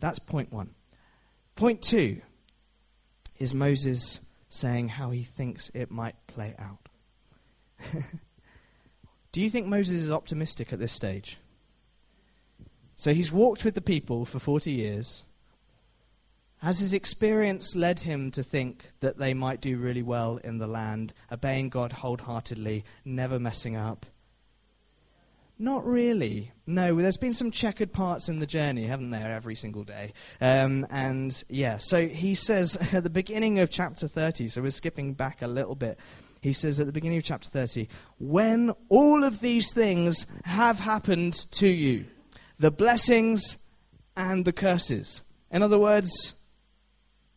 That's 0.00 0.18
point 0.18 0.50
one. 0.52 0.70
Point 1.54 1.82
two 1.82 2.22
is 3.38 3.52
Moses 3.52 4.20
saying 4.48 4.88
how 4.88 5.10
he 5.10 5.22
thinks 5.22 5.70
it 5.74 5.90
might 5.90 6.16
play 6.26 6.56
out. 6.58 6.88
Do 9.32 9.40
you 9.40 9.48
think 9.48 9.66
Moses 9.66 10.00
is 10.00 10.12
optimistic 10.12 10.72
at 10.72 10.78
this 10.78 10.92
stage? 10.92 11.38
So 12.94 13.14
he's 13.14 13.32
walked 13.32 13.64
with 13.64 13.74
the 13.74 13.80
people 13.80 14.26
for 14.26 14.38
40 14.38 14.70
years. 14.70 15.24
Has 16.58 16.78
his 16.78 16.94
experience 16.94 17.74
led 17.74 18.00
him 18.00 18.30
to 18.32 18.42
think 18.42 18.92
that 19.00 19.18
they 19.18 19.34
might 19.34 19.60
do 19.60 19.78
really 19.78 20.02
well 20.02 20.36
in 20.36 20.58
the 20.58 20.66
land, 20.68 21.12
obeying 21.32 21.70
God 21.70 21.92
wholeheartedly, 21.92 22.84
never 23.04 23.40
messing 23.40 23.74
up? 23.74 24.06
Not 25.58 25.84
really. 25.86 26.52
No, 26.66 26.94
there's 27.00 27.16
been 27.16 27.34
some 27.34 27.50
checkered 27.50 27.92
parts 27.92 28.28
in 28.28 28.38
the 28.38 28.46
journey, 28.46 28.86
haven't 28.86 29.10
there, 29.10 29.34
every 29.34 29.54
single 29.54 29.84
day? 29.84 30.12
Um, 30.40 30.86
and 30.90 31.42
yeah, 31.48 31.78
so 31.78 32.06
he 32.06 32.34
says 32.34 32.76
at 32.92 33.02
the 33.02 33.10
beginning 33.10 33.58
of 33.58 33.70
chapter 33.70 34.06
30, 34.06 34.48
so 34.48 34.62
we're 34.62 34.70
skipping 34.70 35.14
back 35.14 35.40
a 35.40 35.46
little 35.46 35.74
bit. 35.74 35.98
He 36.42 36.52
says 36.52 36.80
at 36.80 36.86
the 36.86 36.92
beginning 36.92 37.18
of 37.18 37.24
chapter 37.24 37.48
30, 37.48 37.88
when 38.18 38.72
all 38.88 39.22
of 39.22 39.40
these 39.40 39.72
things 39.72 40.26
have 40.44 40.80
happened 40.80 41.34
to 41.52 41.68
you, 41.68 42.06
the 42.58 42.72
blessings 42.72 43.58
and 44.16 44.44
the 44.44 44.52
curses. 44.52 45.22
In 45.52 45.62
other 45.62 45.78
words, 45.78 46.34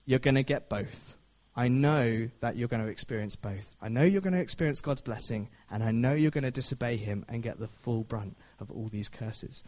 you're 0.05 0.17
going 0.17 0.35
to 0.35 0.43
get 0.43 0.69
both. 0.69 1.15
I 1.55 1.67
know 1.67 2.29
that 2.41 2.57
you're 2.57 2.67
going 2.67 2.83
to 2.83 2.89
experience 2.89 3.35
both. 3.35 3.75
I 3.79 3.89
know 3.89 4.03
you're 4.03 4.21
going 4.21 4.33
to 4.33 4.41
experience 4.41 4.81
God's 4.81 5.01
blessing, 5.01 5.49
and 5.69 5.83
I 5.83 5.91
know 5.91 6.13
you're 6.13 6.31
going 6.31 6.43
to 6.43 6.51
disobey 6.51 6.97
Him 6.97 7.25
and 7.29 7.43
get 7.43 7.59
the 7.59 7.69
full 7.83 8.03
brunt 8.03 8.35
of 8.59 8.71
all 8.71 8.87
these 8.87 9.07
curses. 9.07 9.63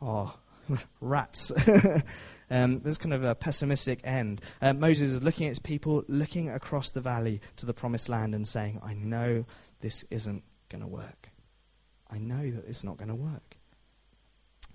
Oh, 0.00 0.38
rats. 1.00 1.52
um, 2.50 2.80
there's 2.80 2.98
kind 2.98 3.14
of 3.14 3.24
a 3.24 3.34
pessimistic 3.34 4.00
end. 4.04 4.40
Uh, 4.60 4.72
Moses 4.72 5.10
is 5.10 5.22
looking 5.22 5.46
at 5.46 5.50
his 5.50 5.58
people, 5.58 6.04
looking 6.08 6.48
across 6.48 6.90
the 6.90 7.00
valley 7.00 7.40
to 7.56 7.66
the 7.66 7.74
promised 7.74 8.08
land, 8.08 8.34
and 8.34 8.46
saying, 8.46 8.80
I 8.84 8.94
know 8.94 9.44
this 9.80 10.04
isn't 10.10 10.42
going 10.68 10.82
to 10.82 10.88
work. 10.88 11.30
I 12.10 12.18
know 12.18 12.50
that 12.50 12.66
it's 12.68 12.84
not 12.84 12.96
going 12.96 13.08
to 13.08 13.14
work. 13.14 13.56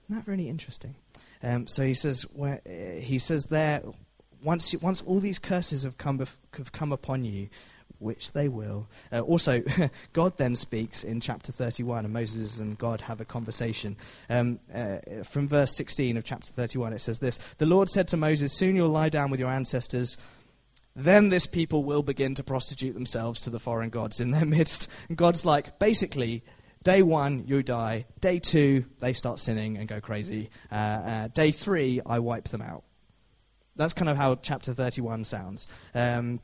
Isn't 0.06 0.16
that 0.16 0.28
really 0.30 0.50
interesting? 0.50 0.96
Um, 1.44 1.68
so 1.68 1.86
he 1.86 1.94
says, 1.94 2.24
where, 2.34 2.62
uh, 2.66 3.00
he 3.00 3.18
says 3.18 3.46
there, 3.46 3.82
once, 4.44 4.74
you, 4.74 4.80
once 4.80 5.02
all 5.04 5.20
these 5.20 5.40
curses 5.40 5.84
have 5.84 5.98
come, 5.98 6.20
bef- 6.20 6.38
have 6.58 6.72
come 6.72 6.92
upon 6.92 7.24
you, 7.24 7.50
which 8.02 8.34
they 8.34 8.48
will. 8.48 8.88
Uh, 9.12 9.22
also, 9.22 9.62
God 10.14 10.38
then 10.38 10.56
speaks 10.56 11.04
in 11.04 11.22
chapter 11.22 11.52
31, 11.52 12.06
and 12.06 12.14
Moses 12.14 12.60
and 12.60 12.78
God 12.78 13.02
have 13.02 13.22
a 13.22 13.26
conversation. 13.26 13.98
Um, 14.30 14.60
uh, 14.74 14.98
from 15.24 15.48
verse 15.48 15.76
16 15.76 16.18
of 16.18 16.24
chapter 16.24 16.52
31, 16.52 16.94
it 16.94 17.00
says 17.00 17.20
this 17.20 17.38
The 17.58 17.66
Lord 17.66 17.90
said 17.90 18.08
to 18.10 18.18
Moses, 18.18 18.54
Soon 18.54 18.76
you'll 18.76 18.90
lie 18.90 19.10
down 19.10 19.32
with 19.32 19.40
your 19.40 19.50
ancestors. 19.50 20.18
Then 20.94 21.30
this 21.30 21.48
people 21.48 21.86
will 21.86 22.04
begin 22.04 22.36
to 22.36 22.44
prostitute 22.44 22.94
themselves 22.94 23.40
to 23.42 23.50
the 23.50 23.60
foreign 23.60 23.90
gods 23.90 24.20
in 24.20 24.32
their 24.32 24.46
midst. 24.58 24.90
And 25.08 25.18
God's 25.18 25.46
like, 25.46 25.80
basically, 25.80 26.44
Day 26.84 27.04
one, 27.04 27.46
you 27.46 27.62
die. 27.62 28.06
Day 28.22 28.40
two, 28.40 28.86
they 29.00 29.14
start 29.14 29.40
sinning 29.40 29.78
and 29.78 29.88
go 29.88 30.02
crazy. 30.02 30.50
Uh, 30.72 30.76
uh, 30.76 31.28
day 31.28 31.52
three, 31.52 32.02
I 32.04 32.18
wipe 32.18 32.48
them 32.48 32.64
out. 32.64 32.84
That's 33.76 33.94
kind 33.94 34.10
of 34.10 34.18
how 34.18 34.36
chapter 34.36 34.74
31 34.74 35.26
sounds. 35.26 35.68
Um, 35.94 36.40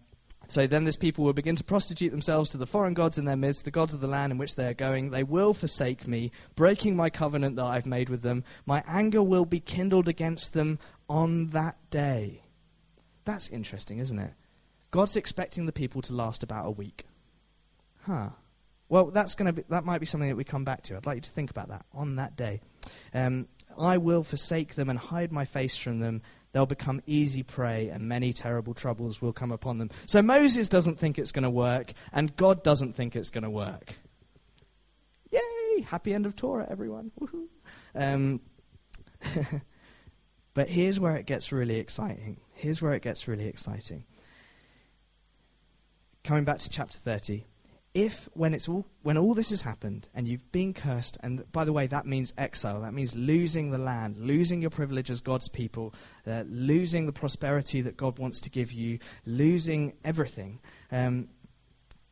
So 0.49 0.65
then 0.65 0.85
this 0.85 0.95
people 0.95 1.25
will 1.25 1.33
begin 1.33 1.57
to 1.57 1.63
prostitute 1.63 2.11
themselves 2.11 2.49
to 2.51 2.57
the 2.57 2.65
foreign 2.65 2.93
gods 2.93 3.17
in 3.17 3.25
their 3.25 3.35
midst, 3.35 3.65
the 3.65 3.71
gods 3.71 3.93
of 3.93 4.01
the 4.01 4.07
land 4.07 4.31
in 4.31 4.37
which 4.37 4.55
they 4.55 4.67
are 4.67 4.73
going. 4.73 5.09
They 5.09 5.23
will 5.23 5.53
forsake 5.53 6.07
me, 6.07 6.31
breaking 6.55 6.95
my 6.95 7.09
covenant 7.09 7.57
that 7.57 7.65
I've 7.65 7.85
made 7.85 8.09
with 8.09 8.21
them. 8.21 8.43
My 8.65 8.83
anger 8.87 9.21
will 9.21 9.45
be 9.45 9.59
kindled 9.59 10.07
against 10.07 10.53
them 10.53 10.79
on 11.09 11.47
that 11.47 11.77
day. 11.89 12.43
That's 13.25 13.49
interesting, 13.49 13.99
isn't 13.99 14.19
it? 14.19 14.33
God's 14.91 15.17
expecting 15.17 15.65
the 15.65 15.73
people 15.73 16.01
to 16.03 16.13
last 16.13 16.43
about 16.43 16.65
a 16.65 16.71
week. 16.71 17.05
Huh. 18.03 18.29
Well, 18.89 19.07
that's 19.07 19.35
going 19.35 19.53
to 19.53 19.65
that 19.67 19.83
might 19.83 19.99
be 19.99 20.05
something 20.05 20.29
that 20.29 20.37
we 20.37 20.45
come 20.45 20.63
back 20.63 20.83
to. 20.83 20.95
I'd 20.95 21.05
like 21.05 21.15
you 21.17 21.21
to 21.21 21.29
think 21.29 21.51
about 21.51 21.67
that 21.67 21.85
on 21.93 22.15
that 22.15 22.37
day. 22.37 22.61
Um, 23.13 23.49
I 23.77 23.97
will 23.97 24.23
forsake 24.23 24.75
them 24.75 24.89
and 24.89 24.97
hide 24.97 25.33
my 25.33 25.43
face 25.43 25.75
from 25.75 25.99
them. 25.99 26.21
They'll 26.51 26.65
become 26.65 27.01
easy 27.05 27.43
prey, 27.43 27.89
and 27.89 28.07
many 28.07 28.33
terrible 28.33 28.73
troubles 28.73 29.21
will 29.21 29.33
come 29.33 29.51
upon 29.51 29.77
them. 29.77 29.89
So 30.05 30.21
Moses 30.21 30.69
doesn't 30.69 30.97
think 30.97 31.19
it's 31.19 31.31
going 31.31 31.43
to 31.43 31.49
work, 31.49 31.93
and 32.13 32.35
God 32.35 32.63
doesn't 32.63 32.93
think 32.93 33.15
it's 33.15 33.29
going 33.29 33.43
to 33.43 33.49
work. 33.49 33.97
Yay! 35.31 35.81
Happy 35.85 36.13
end 36.13 36.25
of 36.25 36.35
Torah, 36.35 36.67
everyone. 36.69 37.11
Um, 37.93 38.41
but 40.53 40.69
here's 40.69 40.99
where 40.99 41.15
it 41.15 41.25
gets 41.25 41.51
really 41.51 41.79
exciting. 41.79 42.37
Here's 42.53 42.81
where 42.81 42.93
it 42.93 43.01
gets 43.01 43.27
really 43.27 43.47
exciting. 43.47 44.05
Coming 46.23 46.43
back 46.43 46.59
to 46.59 46.69
chapter 46.69 46.97
30 46.97 47.45
if 47.97 48.29
when 48.33 48.53
it's 48.53 48.69
all 48.69 48.85
when 49.01 49.17
all 49.17 49.33
this 49.33 49.49
has 49.49 49.61
happened 49.63 50.07
and 50.13 50.27
you've 50.27 50.51
been 50.51 50.71
cursed 50.71 51.17
and 51.23 51.51
by 51.51 51.65
the 51.65 51.73
way 51.73 51.87
that 51.87 52.05
means 52.05 52.31
exile 52.37 52.81
that 52.81 52.93
means 52.93 53.15
losing 53.15 53.71
the 53.71 53.77
land 53.79 54.15
losing 54.19 54.61
your 54.61 54.69
privilege 54.69 55.09
as 55.09 55.19
god's 55.19 55.49
people 55.49 55.95
uh, 56.27 56.43
losing 56.47 57.07
the 57.07 57.11
prosperity 57.11 57.81
that 57.81 57.97
god 57.97 58.19
wants 58.19 58.39
to 58.39 58.51
give 58.51 58.71
you 58.71 58.99
losing 59.25 59.93
everything 60.05 60.59
um, 60.91 61.27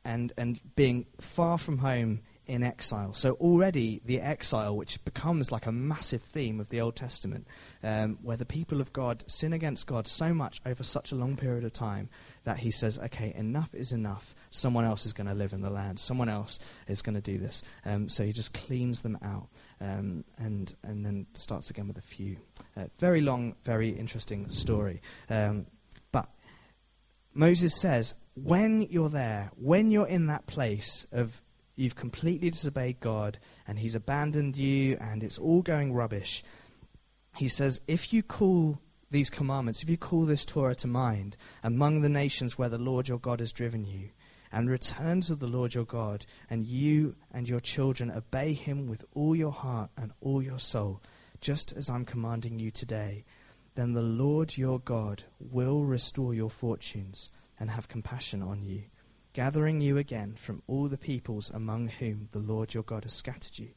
and 0.03 0.33
and 0.39 0.59
being 0.75 1.05
far 1.21 1.55
from 1.59 1.77
home 1.77 2.19
in 2.47 2.63
exile. 2.63 3.13
So 3.13 3.33
already 3.33 4.01
the 4.05 4.21
exile, 4.21 4.75
which 4.75 5.03
becomes 5.03 5.51
like 5.51 5.65
a 5.65 5.71
massive 5.71 6.21
theme 6.21 6.59
of 6.59 6.69
the 6.69 6.81
Old 6.81 6.95
Testament, 6.95 7.47
um, 7.83 8.19
where 8.21 8.37
the 8.37 8.45
people 8.45 8.81
of 8.81 8.93
God 8.93 9.23
sin 9.27 9.53
against 9.53 9.87
God 9.87 10.07
so 10.07 10.33
much 10.33 10.61
over 10.65 10.83
such 10.83 11.11
a 11.11 11.15
long 11.15 11.35
period 11.35 11.63
of 11.63 11.73
time 11.73 12.09
that 12.43 12.59
he 12.59 12.71
says, 12.71 12.99
okay, 12.99 13.33
enough 13.35 13.73
is 13.73 13.91
enough. 13.91 14.35
Someone 14.49 14.85
else 14.85 15.05
is 15.05 15.13
going 15.13 15.27
to 15.27 15.33
live 15.33 15.53
in 15.53 15.61
the 15.61 15.69
land. 15.69 15.99
Someone 15.99 16.29
else 16.29 16.59
is 16.87 17.01
going 17.01 17.15
to 17.15 17.21
do 17.21 17.37
this. 17.37 17.63
Um, 17.85 18.09
so 18.09 18.23
he 18.23 18.31
just 18.31 18.53
cleans 18.53 19.01
them 19.01 19.17
out 19.21 19.47
um, 19.81 20.23
and, 20.37 20.73
and 20.83 21.05
then 21.05 21.27
starts 21.33 21.69
again 21.69 21.87
with 21.87 21.97
a 21.97 22.01
few. 22.01 22.37
Uh, 22.77 22.85
very 22.99 23.21
long, 23.21 23.55
very 23.63 23.89
interesting 23.89 24.49
story. 24.49 25.01
Um, 25.29 25.67
but 26.11 26.29
Moses 27.33 27.79
says, 27.79 28.13
when 28.35 28.81
you're 28.83 29.09
there, 29.09 29.51
when 29.55 29.91
you're 29.91 30.07
in 30.07 30.27
that 30.27 30.45
place 30.45 31.07
of 31.11 31.41
You've 31.75 31.95
completely 31.95 32.49
disobeyed 32.49 32.99
God, 32.99 33.37
and 33.67 33.79
He's 33.79 33.95
abandoned 33.95 34.57
you, 34.57 34.97
and 34.99 35.23
it's 35.23 35.37
all 35.37 35.61
going 35.61 35.93
rubbish. 35.93 36.43
He 37.35 37.47
says, 37.49 37.81
if 37.87 38.13
you 38.13 38.23
call 38.23 38.79
these 39.11 39.29
commandments, 39.29 39.83
if 39.83 39.89
you 39.89 39.97
call 39.97 40.25
this 40.25 40.45
Torah 40.45 40.75
to 40.75 40.87
mind 40.87 41.35
among 41.63 42.01
the 42.01 42.09
nations 42.09 42.57
where 42.57 42.69
the 42.69 42.77
Lord 42.77 43.09
your 43.09 43.19
God 43.19 43.39
has 43.41 43.51
driven 43.51 43.85
you, 43.85 44.09
and 44.51 44.69
return 44.69 45.19
to 45.21 45.35
the 45.35 45.47
Lord 45.47 45.73
your 45.73 45.83
God, 45.83 46.25
and 46.49 46.65
you 46.65 47.15
and 47.31 47.49
your 47.49 47.59
children 47.59 48.09
obey 48.09 48.53
him 48.53 48.87
with 48.87 49.03
all 49.13 49.35
your 49.35 49.51
heart 49.51 49.89
and 49.97 50.13
all 50.21 50.41
your 50.41 50.59
soul, 50.59 51.01
just 51.41 51.73
as 51.73 51.89
I'm 51.89 52.05
commanding 52.05 52.57
you 52.57 52.71
today, 52.71 53.25
then 53.75 53.91
the 53.91 54.01
Lord 54.01 54.57
your 54.57 54.79
God 54.79 55.23
will 55.39 55.83
restore 55.83 56.33
your 56.33 56.49
fortunes 56.49 57.29
and 57.59 57.69
have 57.69 57.89
compassion 57.89 58.41
on 58.41 58.63
you 58.63 58.83
gathering 59.35 59.81
you 59.81 59.97
again 59.97 60.33
from 60.33 60.63
all 60.65 60.87
the 60.87 60.97
peoples 60.97 61.51
among 61.53 61.89
whom 61.89 62.29
the 62.31 62.39
Lord 62.39 62.73
your 62.73 62.83
God 62.83 63.03
has 63.03 63.11
scattered 63.11 63.59
you. 63.59 63.67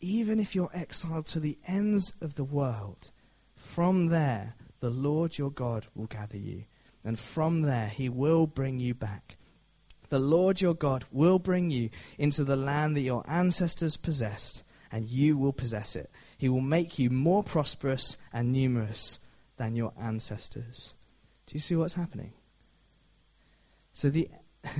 Even 0.00 0.40
if 0.40 0.56
you're 0.56 0.72
exiled 0.74 1.26
to 1.26 1.38
the 1.38 1.56
ends 1.68 2.12
of 2.20 2.34
the 2.34 2.42
world, 2.42 3.12
from 3.54 4.08
there 4.08 4.56
the 4.80 4.90
Lord 4.90 5.38
your 5.38 5.52
God 5.52 5.86
will 5.94 6.06
gather 6.06 6.36
you, 6.36 6.64
and 7.04 7.16
from 7.16 7.62
there 7.62 7.86
he 7.86 8.08
will 8.08 8.48
bring 8.48 8.80
you 8.80 8.92
back. 8.92 9.36
The 10.08 10.18
Lord 10.18 10.60
your 10.60 10.74
God 10.74 11.04
will 11.12 11.38
bring 11.38 11.70
you 11.70 11.88
into 12.18 12.42
the 12.42 12.56
land 12.56 12.96
that 12.96 13.02
your 13.02 13.22
ancestors 13.28 13.96
possessed, 13.96 14.64
and 14.90 15.08
you 15.08 15.38
will 15.38 15.52
possess 15.52 15.94
it. 15.94 16.10
He 16.36 16.48
will 16.48 16.60
make 16.60 16.98
you 16.98 17.08
more 17.08 17.44
prosperous 17.44 18.16
and 18.32 18.50
numerous 18.50 19.20
than 19.58 19.76
your 19.76 19.92
ancestors. 19.96 20.94
Do 21.46 21.54
you 21.54 21.60
see 21.60 21.76
what's 21.76 21.94
happening? 21.94 22.32
So 23.92 24.10
the 24.10 24.28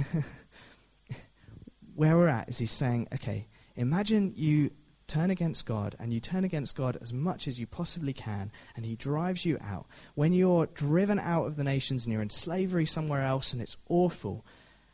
where 1.94 2.16
we're 2.16 2.28
at 2.28 2.48
is 2.48 2.58
he's 2.58 2.70
saying, 2.70 3.08
okay, 3.12 3.46
imagine 3.76 4.32
you 4.36 4.70
turn 5.06 5.30
against 5.30 5.66
God 5.66 5.94
and 5.98 6.12
you 6.12 6.20
turn 6.20 6.44
against 6.44 6.74
God 6.74 6.96
as 7.02 7.12
much 7.12 7.46
as 7.46 7.60
you 7.60 7.66
possibly 7.66 8.12
can, 8.12 8.50
and 8.76 8.86
He 8.86 8.96
drives 8.96 9.44
you 9.44 9.58
out. 9.62 9.86
When 10.14 10.32
you're 10.32 10.66
driven 10.66 11.18
out 11.18 11.44
of 11.46 11.56
the 11.56 11.64
nations 11.64 12.04
and 12.04 12.12
you're 12.12 12.22
in 12.22 12.30
slavery 12.30 12.86
somewhere 12.86 13.22
else 13.22 13.52
and 13.52 13.60
it's 13.60 13.76
awful, 13.88 14.44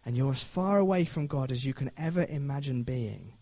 and 0.05 0.17
you're 0.17 0.33
as 0.33 0.43
far 0.43 0.79
away 0.79 1.05
from 1.05 1.27
God 1.27 1.53
as 1.53 1.65
you 1.65 1.75
can 1.75 1.91
ever 1.97 2.25
imagine 2.25 2.83
being, 2.83 3.35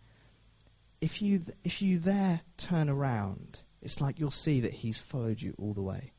if 1.00 1.22
you, 1.22 1.38
th- 1.38 1.56
if 1.64 1.80
you 1.80 1.98
there 1.98 2.40
turn 2.56 2.88
around, 2.88 3.62
it's 3.80 4.00
like 4.00 4.18
you'll 4.18 4.30
see 4.30 4.60
that 4.60 4.72
He's 4.72 4.98
followed 4.98 5.40
you 5.40 5.54
all 5.58 5.72
the 5.72 5.82
way. 5.82 6.12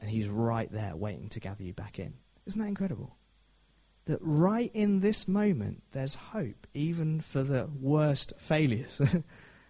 And 0.00 0.08
He's 0.08 0.28
right 0.28 0.70
there 0.70 0.96
waiting 0.96 1.28
to 1.30 1.40
gather 1.40 1.64
you 1.64 1.74
back 1.74 1.98
in. 1.98 2.14
Isn't 2.46 2.60
that 2.60 2.68
incredible? 2.68 3.15
That 4.06 4.18
right 4.22 4.70
in 4.72 5.00
this 5.00 5.28
moment, 5.28 5.82
there's 5.92 6.14
hope, 6.14 6.66
even 6.74 7.20
for 7.20 7.42
the 7.42 7.68
worst 7.80 8.32
failures. 8.38 9.00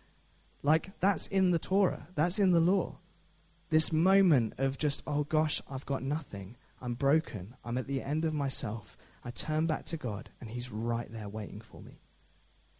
like, 0.63 0.91
that's 1.01 1.27
in 1.27 1.51
the 1.51 1.59
Torah, 1.59 2.09
that's 2.15 2.39
in 2.39 2.53
the 2.53 2.61
law. 2.61 2.99
This 3.71 3.93
moment 3.93 4.55
of 4.59 4.79
just, 4.79 5.03
oh 5.07 5.25
gosh, 5.25 5.61
I've 5.69 5.87
got 5.87 6.03
nothing. 6.03 6.57
I'm 6.81 6.95
broken. 6.95 7.57
I'm 7.65 7.79
at 7.79 7.87
the 7.87 8.03
end 8.03 8.25
of 8.25 8.35
myself. 8.35 8.97
I 9.25 9.31
turn 9.31 9.67
back 9.67 9.87
to 9.87 9.97
God, 9.97 10.31
and 10.41 10.51
He's 10.51 10.71
right 10.71 11.11
there 11.11 11.29
waiting 11.29 11.61
for 11.61 11.81
me. 11.81 12.01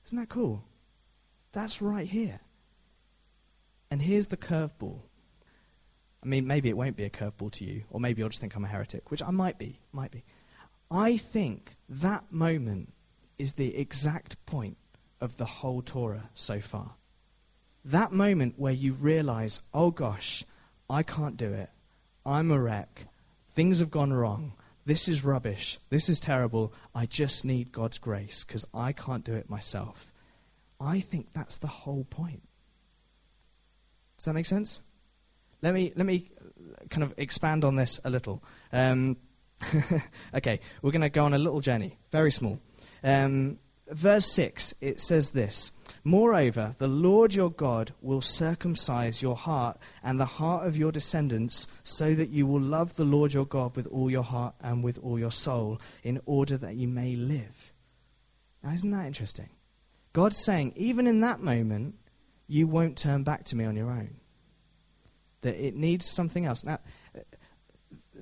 Isn't 0.05 0.19
that 0.19 0.29
cool? 0.29 0.63
That's 1.53 1.83
right 1.83 2.07
here. 2.07 2.41
And 3.91 4.03
here's 4.03 4.29
the 4.29 4.37
curveball. 4.37 5.01
I 6.23 6.27
mean, 6.27 6.47
maybe 6.47 6.69
it 6.69 6.77
won't 6.77 6.97
be 6.97 7.05
a 7.05 7.11
curveball 7.11 7.53
to 7.53 7.65
you, 7.65 7.85
or 7.91 7.99
maybe 7.99 8.21
you'll 8.21 8.29
just 8.29 8.41
think 8.41 8.55
I'm 8.55 8.65
a 8.65 8.69
heretic, 8.69 9.11
which 9.11 9.23
I 9.23 9.31
might 9.31 9.59
be, 9.59 9.81
might 9.93 10.11
be. 10.11 10.25
I 10.91 11.17
think 11.17 11.77
that 11.89 12.33
moment 12.33 12.93
is 13.39 13.55
the 13.55 13.77
exact 13.77 14.45
point 14.47 14.77
of 15.21 15.37
the 15.37 15.45
whole 15.45 15.83
Torah 15.83 16.31
so 16.35 16.61
far. 16.61 16.95
That 17.85 18.13
moment 18.13 18.55
where 18.57 18.73
you 18.73 18.93
realize, 18.93 19.61
oh 19.73 19.91
gosh, 19.91 20.45
I 20.89 21.03
can't 21.03 21.37
do 21.37 21.53
it. 21.53 21.71
I'm 22.25 22.51
a 22.51 22.61
wreck. 22.61 23.07
Things 23.49 23.79
have 23.79 23.91
gone 23.91 24.13
wrong. 24.13 24.53
This 24.85 25.09
is 25.09 25.25
rubbish. 25.25 25.79
This 25.91 26.09
is 26.09 26.21
terrible. 26.21 26.73
I 26.95 27.07
just 27.07 27.45
need 27.45 27.73
God's 27.73 27.99
grace 27.99 28.45
because 28.45 28.65
I 28.73 28.93
can't 28.93 29.25
do 29.25 29.35
it 29.35 29.51
myself. 29.51 30.13
I 30.81 31.01
think 31.01 31.29
that's 31.33 31.57
the 31.57 31.67
whole 31.67 32.05
point. 32.05 32.43
Does 34.17 34.27
that 34.27 34.35
make 34.35 34.47
sense? 34.47 34.81
Let 35.63 35.75
me, 35.75 35.93
let 35.97 36.07
me 36.07 36.29
kind 36.91 37.03
of 37.03 37.15
expand 37.17 37.65
on 37.65 37.77
this 37.77 38.01
a 38.05 38.11
little. 38.11 38.43
Um, 38.73 39.17
okay, 40.35 40.61
we're 40.83 40.91
going 40.91 41.03
to 41.03 41.09
go 41.09 41.25
on 41.25 41.35
a 41.35 41.39
little 41.39 41.61
journey, 41.61 41.99
very 42.13 42.31
small. 42.31 42.61
Um, 43.03 43.59
verse 43.89 44.27
6, 44.33 44.75
it 44.81 45.01
says 45.01 45.31
this 45.31 45.73
Moreover, 46.05 46.75
the 46.79 46.89
Lord 46.89 47.35
your 47.35 47.51
God 47.51 47.93
will 48.01 48.21
circumcise 48.21 49.23
your 49.23 49.37
heart 49.37 49.79
and 50.03 50.21
the 50.21 50.27
heart 50.27 50.67
of 50.67 50.77
your 50.77 50.93
descendants, 50.93 51.67
so 51.83 52.15
that 52.15 52.29
you 52.29 52.47
will 52.47 52.61
love 52.61 52.95
the 52.95 53.05
Lord 53.05 53.33
your 53.33 53.47
God 53.47 53.77
with 53.77 53.87
all 53.89 54.11
your 54.11 54.23
heart 54.23 54.55
and 54.61 54.85
with 54.85 54.99
all 54.99 55.19
your 55.19 55.33
soul, 55.33 55.81
in 56.03 56.21
order 56.27 56.57
that 56.57 56.77
you 56.77 56.89
may 56.89 57.17
live. 57.17 57.73
Now, 58.63 58.73
isn't 58.73 58.91
that 58.91 59.07
interesting? 59.07 59.51
God's 60.13 60.43
saying, 60.43 60.73
even 60.77 61.07
in 61.07 61.21
that 61.21 61.41
moment, 61.41 61.97
you 62.49 62.67
won't 62.67 62.97
turn 62.97 63.23
back 63.23 63.45
to 63.47 63.57
me 63.57 63.65
on 63.65 63.77
your 63.77 63.91
own. 63.91 64.17
That 65.43 65.57
it 65.57 65.75
needs 65.75 66.11
something 66.11 66.47
else. 66.47 66.65
Now, 66.65 66.79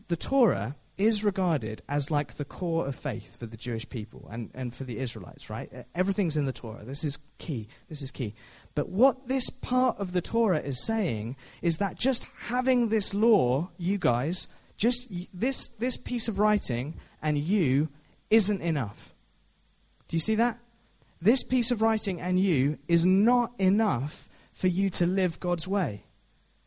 the 0.09 0.17
Torah 0.17 0.75
is 0.97 1.25
regarded 1.25 1.83
as 1.89 2.11
like 2.11 2.35
the 2.35 2.45
core 2.45 2.87
of 2.87 2.95
faith 2.95 3.37
for 3.39 3.47
the 3.47 3.57
Jewish 3.57 3.89
people 3.89 4.29
and, 4.31 4.51
and 4.55 4.75
for 4.75 4.85
the 4.85 4.99
Israelites, 4.99 5.51
right? 5.51 5.87
Everything's 5.95 6.37
in 6.37 6.47
the 6.47 6.53
Torah. 6.53 6.85
This 6.85 7.05
is 7.05 7.19
key. 7.39 7.69
This 7.89 8.01
is 8.01 8.11
key. 8.11 8.35
But 8.75 8.89
what 8.89 9.27
this 9.27 9.51
part 9.51 9.99
of 9.99 10.13
the 10.13 10.21
Torah 10.21 10.61
is 10.61 10.85
saying 10.85 11.37
is 11.63 11.79
that 11.79 11.99
just 11.99 12.27
having 12.43 12.89
this 12.89 13.13
law, 13.13 13.71
you 13.77 13.99
guys, 13.99 14.47
just 14.77 15.09
this, 15.33 15.69
this 15.79 15.97
piece 15.97 16.29
of 16.29 16.39
writing 16.39 16.95
and 17.23 17.39
you 17.39 17.89
isn't 18.31 18.61
enough. 18.61 19.15
Do 20.09 20.17
you 20.17 20.21
see 20.21 20.37
that? 20.37 20.59
This 21.21 21.43
piece 21.43 21.71
of 21.71 21.83
writing 21.83 22.21
and 22.21 22.39
you 22.39 22.79
is 22.87 23.05
not 23.05 23.53
enough 23.59 24.29
for 24.53 24.69
you 24.69 24.91
to 24.91 25.07
live 25.07 25.41
God's 25.41 25.67
way 25.67 26.05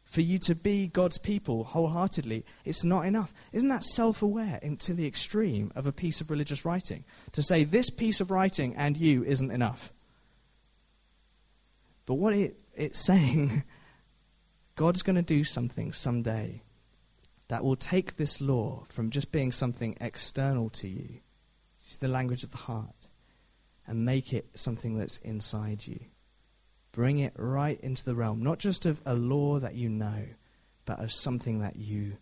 For 0.08 0.22
you 0.22 0.40
to 0.40 0.56
be 0.56 0.88
God's 0.88 1.18
people 1.18 1.66
wholeheartedly, 1.66 2.46
it's 2.64 2.86
not 2.86 3.06
enough. 3.06 3.34
Isn't 3.52 3.68
that 3.68 3.84
self 3.84 4.22
aware 4.22 4.60
to 4.80 4.94
the 4.94 5.06
extreme 5.06 5.70
of 5.76 5.86
a 5.86 5.92
piece 5.92 6.22
of 6.22 6.32
religious 6.32 6.64
writing? 6.64 7.04
To 7.34 7.44
say 7.44 7.66
this 7.66 7.90
piece 7.90 8.22
of 8.22 8.32
writing 8.32 8.74
and 8.76 8.96
you 8.96 9.26
isn't 9.26 9.52
enough. 9.52 9.92
But 12.06 12.16
what 12.16 12.34
it, 12.34 12.58
it's 12.74 13.00
saying, 13.06 13.64
God's 14.78 15.02
going 15.02 15.18
to 15.18 15.22
do 15.22 15.44
something 15.44 15.92
someday 15.92 16.62
that 17.50 17.66
will 17.66 17.76
take 17.76 18.16
this 18.16 18.40
law 18.40 18.86
from 18.88 19.10
just 19.10 19.34
being 19.34 19.52
something 19.52 19.98
external 20.00 20.70
to 20.70 20.88
you, 20.88 21.20
it's 21.86 21.98
the 21.98 22.08
language 22.08 22.46
of 22.46 22.52
the 22.52 22.58
heart, 22.58 23.10
and 23.86 24.06
make 24.06 24.32
it 24.32 24.48
something 24.56 24.98
that's 24.98 25.18
inside 25.18 25.86
you. 25.86 26.00
Bring 26.98 27.20
it 27.20 27.34
right 27.36 27.80
into 27.82 28.04
the 28.04 28.16
realm, 28.16 28.42
not 28.42 28.58
just 28.58 28.88
of 28.88 29.00
a 29.06 29.14
law 29.14 29.60
that 29.60 29.76
you 29.76 29.88
know, 29.88 30.24
but 30.86 31.00
of 31.00 31.14
something 31.14 31.60
that 31.60 31.76
you 31.76 32.18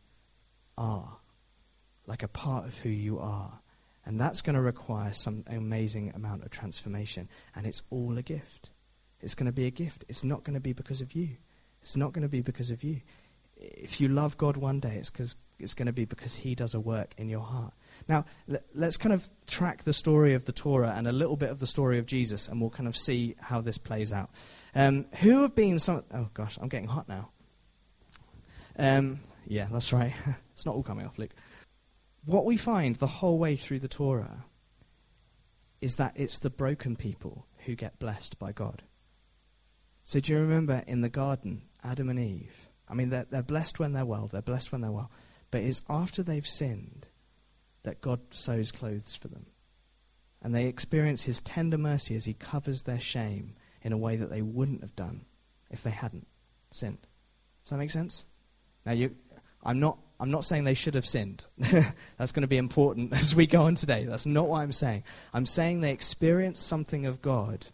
are, 0.78 1.16
like 2.06 2.24
a 2.24 2.28
part 2.28 2.66
of 2.66 2.78
who 2.80 2.90
you 2.90 3.18
are. 3.18 3.62
And 4.06 4.20
that's 4.20 4.42
going 4.42 4.56
to 4.58 4.62
require 4.62 5.14
some 5.14 5.46
amazing 5.48 6.12
amount 6.14 6.44
of 6.44 6.50
transformation. 6.50 7.30
And 7.56 7.66
it's 7.66 7.84
all 7.90 8.18
a 8.18 8.22
gift. 8.22 8.72
It's 9.22 9.34
going 9.34 9.46
to 9.46 9.54
be 9.54 9.66
a 9.66 9.72
gift. 9.72 10.04
It's 10.10 10.26
not 10.26 10.44
going 10.44 10.56
to 10.56 10.60
be 10.60 10.74
because 10.74 11.00
of 11.00 11.14
you. 11.14 11.38
It's 11.82 11.96
not 11.96 12.12
going 12.12 12.24
to 12.24 12.28
be 12.28 12.42
because 12.42 12.70
of 12.70 12.84
you. 12.84 13.00
If 13.56 14.02
you 14.02 14.10
love 14.10 14.38
God 14.38 14.58
one 14.58 14.82
day, 14.82 14.98
it's, 14.98 15.10
cause, 15.10 15.38
it's 15.58 15.74
going 15.74 15.86
to 15.86 15.94
be 15.94 16.04
because 16.04 16.36
He 16.36 16.54
does 16.54 16.74
a 16.74 16.82
work 16.82 17.14
in 17.18 17.30
your 17.30 17.40
heart. 17.40 17.72
Now, 18.10 18.26
let's 18.74 18.98
kind 18.98 19.14
of 19.14 19.30
track 19.48 19.84
the 19.84 19.94
story 19.94 20.34
of 20.34 20.44
the 20.44 20.52
Torah 20.52 20.94
and 20.98 21.08
a 21.08 21.14
little 21.14 21.38
bit 21.38 21.50
of 21.50 21.60
the 21.60 21.68
story 21.68 21.98
of 21.98 22.06
Jesus, 22.06 22.50
and 22.50 22.60
we'll 22.60 22.70
kind 22.70 22.90
of 22.90 22.98
see 22.98 23.36
how 23.40 23.62
this 23.62 23.78
plays 23.78 24.12
out. 24.12 24.30
Um, 24.76 25.06
who 25.22 25.44
have 25.44 25.56
been 25.56 25.80
some. 25.80 26.04
Oh, 26.14 26.30
gosh, 26.34 26.58
I'm 26.62 26.68
getting 26.68 26.90
hot 26.90 27.08
now. 27.08 27.30
Um, 28.78 29.22
yeah, 29.48 29.68
that's 29.72 29.94
right. 29.94 30.14
it's 30.54 30.66
not 30.66 30.76
all 30.76 30.84
coming 30.84 31.06
off, 31.06 31.18
Luke. 31.18 31.34
What 32.26 32.46
we 32.46 32.58
find 32.58 32.98
the 32.98 33.08
whole 33.08 33.40
way 33.40 33.56
through 33.56 33.80
the 33.80 33.88
Torah 33.88 34.46
is 35.80 35.96
that 35.96 36.14
it's 36.16 36.40
the 36.40 36.50
broken 36.50 36.96
people 36.96 37.46
who 37.66 37.76
get 37.76 38.00
blessed 38.00 38.38
by 38.38 38.52
God. 38.52 38.84
So, 40.04 40.20
do 40.20 40.34
you 40.34 40.40
remember 40.40 40.84
in 40.86 41.02
the 41.02 41.10
garden, 41.10 41.64
Adam 41.84 42.10
and 42.10 42.20
Eve? 42.20 42.70
I 42.90 42.94
mean, 42.94 43.10
they're, 43.10 43.28
they're 43.30 43.42
blessed 43.44 43.80
when 43.80 43.94
they're 43.94 44.06
well, 44.06 44.28
they're 44.28 44.42
blessed 44.42 44.72
when 44.72 44.82
they're 44.82 44.92
well. 44.92 45.12
But 45.52 45.64
it's 45.64 45.84
after 45.90 46.22
they've 46.22 46.48
sinned 46.48 47.08
that 47.84 48.02
God 48.02 48.20
sews 48.32 48.72
clothes 48.72 49.16
for 49.16 49.30
them. 49.30 49.46
And 50.42 50.54
they 50.54 50.66
experience 50.66 51.24
his 51.24 51.42
tender 51.42 51.78
mercy 51.78 52.16
as 52.16 52.26
he 52.26 52.34
covers 52.34 52.84
their 52.84 53.00
shame 53.00 53.56
in 53.86 53.93
a 53.93 53.98
way 53.98 54.15
that 54.15 54.32
they 54.32 54.41
wouldn't 54.41 54.82
have 54.82 54.95
done 54.95 55.24
if 55.69 55.84
they 55.84 55.91
hadn't 55.91 56.26
sinned. 56.71 56.98
Does 57.63 57.69
that 57.69 57.78
make 57.78 57.91
sense? 57.91 58.26
Now, 58.84 58.93
you, 58.93 59.15
I'm, 59.63 59.80
not, 59.80 60.00
I'm 60.19 60.32
not 60.32 60.43
saying 60.43 60.63
they 60.63 60.74
should 60.74 60.95
have 60.95 61.06
sinned. 61.06 61.45
That's 62.17 62.32
going 62.32 62.41
to 62.41 62.48
be 62.48 62.58
important 62.58 63.13
as 63.17 63.36
we 63.36 63.45
go 63.45 63.62
on 63.62 63.76
today. 63.76 64.06
That's 64.06 64.26
not 64.26 64.48
what 64.48 64.62
I'm 64.62 64.71
saying. 64.71 65.04
I'm 65.36 65.45
saying 65.45 65.82
they 65.82 65.91
experience 65.91 66.63
something 66.63 67.06
of 67.06 67.21
God 67.21 67.67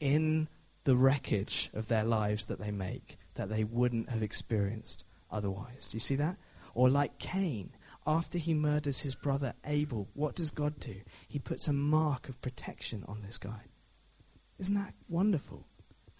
in 0.00 0.48
the 0.82 0.96
wreckage 0.96 1.70
of 1.72 1.86
their 1.86 2.02
lives 2.02 2.46
that 2.46 2.60
they 2.60 2.72
make 2.72 3.16
that 3.34 3.48
they 3.48 3.62
wouldn't 3.62 4.10
have 4.10 4.22
experienced 4.22 5.04
otherwise. 5.30 5.88
Do 5.88 5.96
you 5.96 6.00
see 6.00 6.16
that? 6.16 6.36
Or 6.74 6.90
like 6.90 7.18
Cain, 7.18 7.70
after 8.04 8.36
he 8.36 8.52
murders 8.52 9.00
his 9.00 9.14
brother 9.14 9.54
Abel, 9.64 10.08
what 10.14 10.34
does 10.34 10.50
God 10.50 10.80
do? 10.80 10.96
He 11.28 11.38
puts 11.38 11.68
a 11.68 11.72
mark 11.72 12.28
of 12.28 12.42
protection 12.42 13.04
on 13.06 13.22
this 13.22 13.38
guy. 13.38 13.62
Isn't 14.62 14.74
that 14.74 14.94
wonderful? 15.08 15.66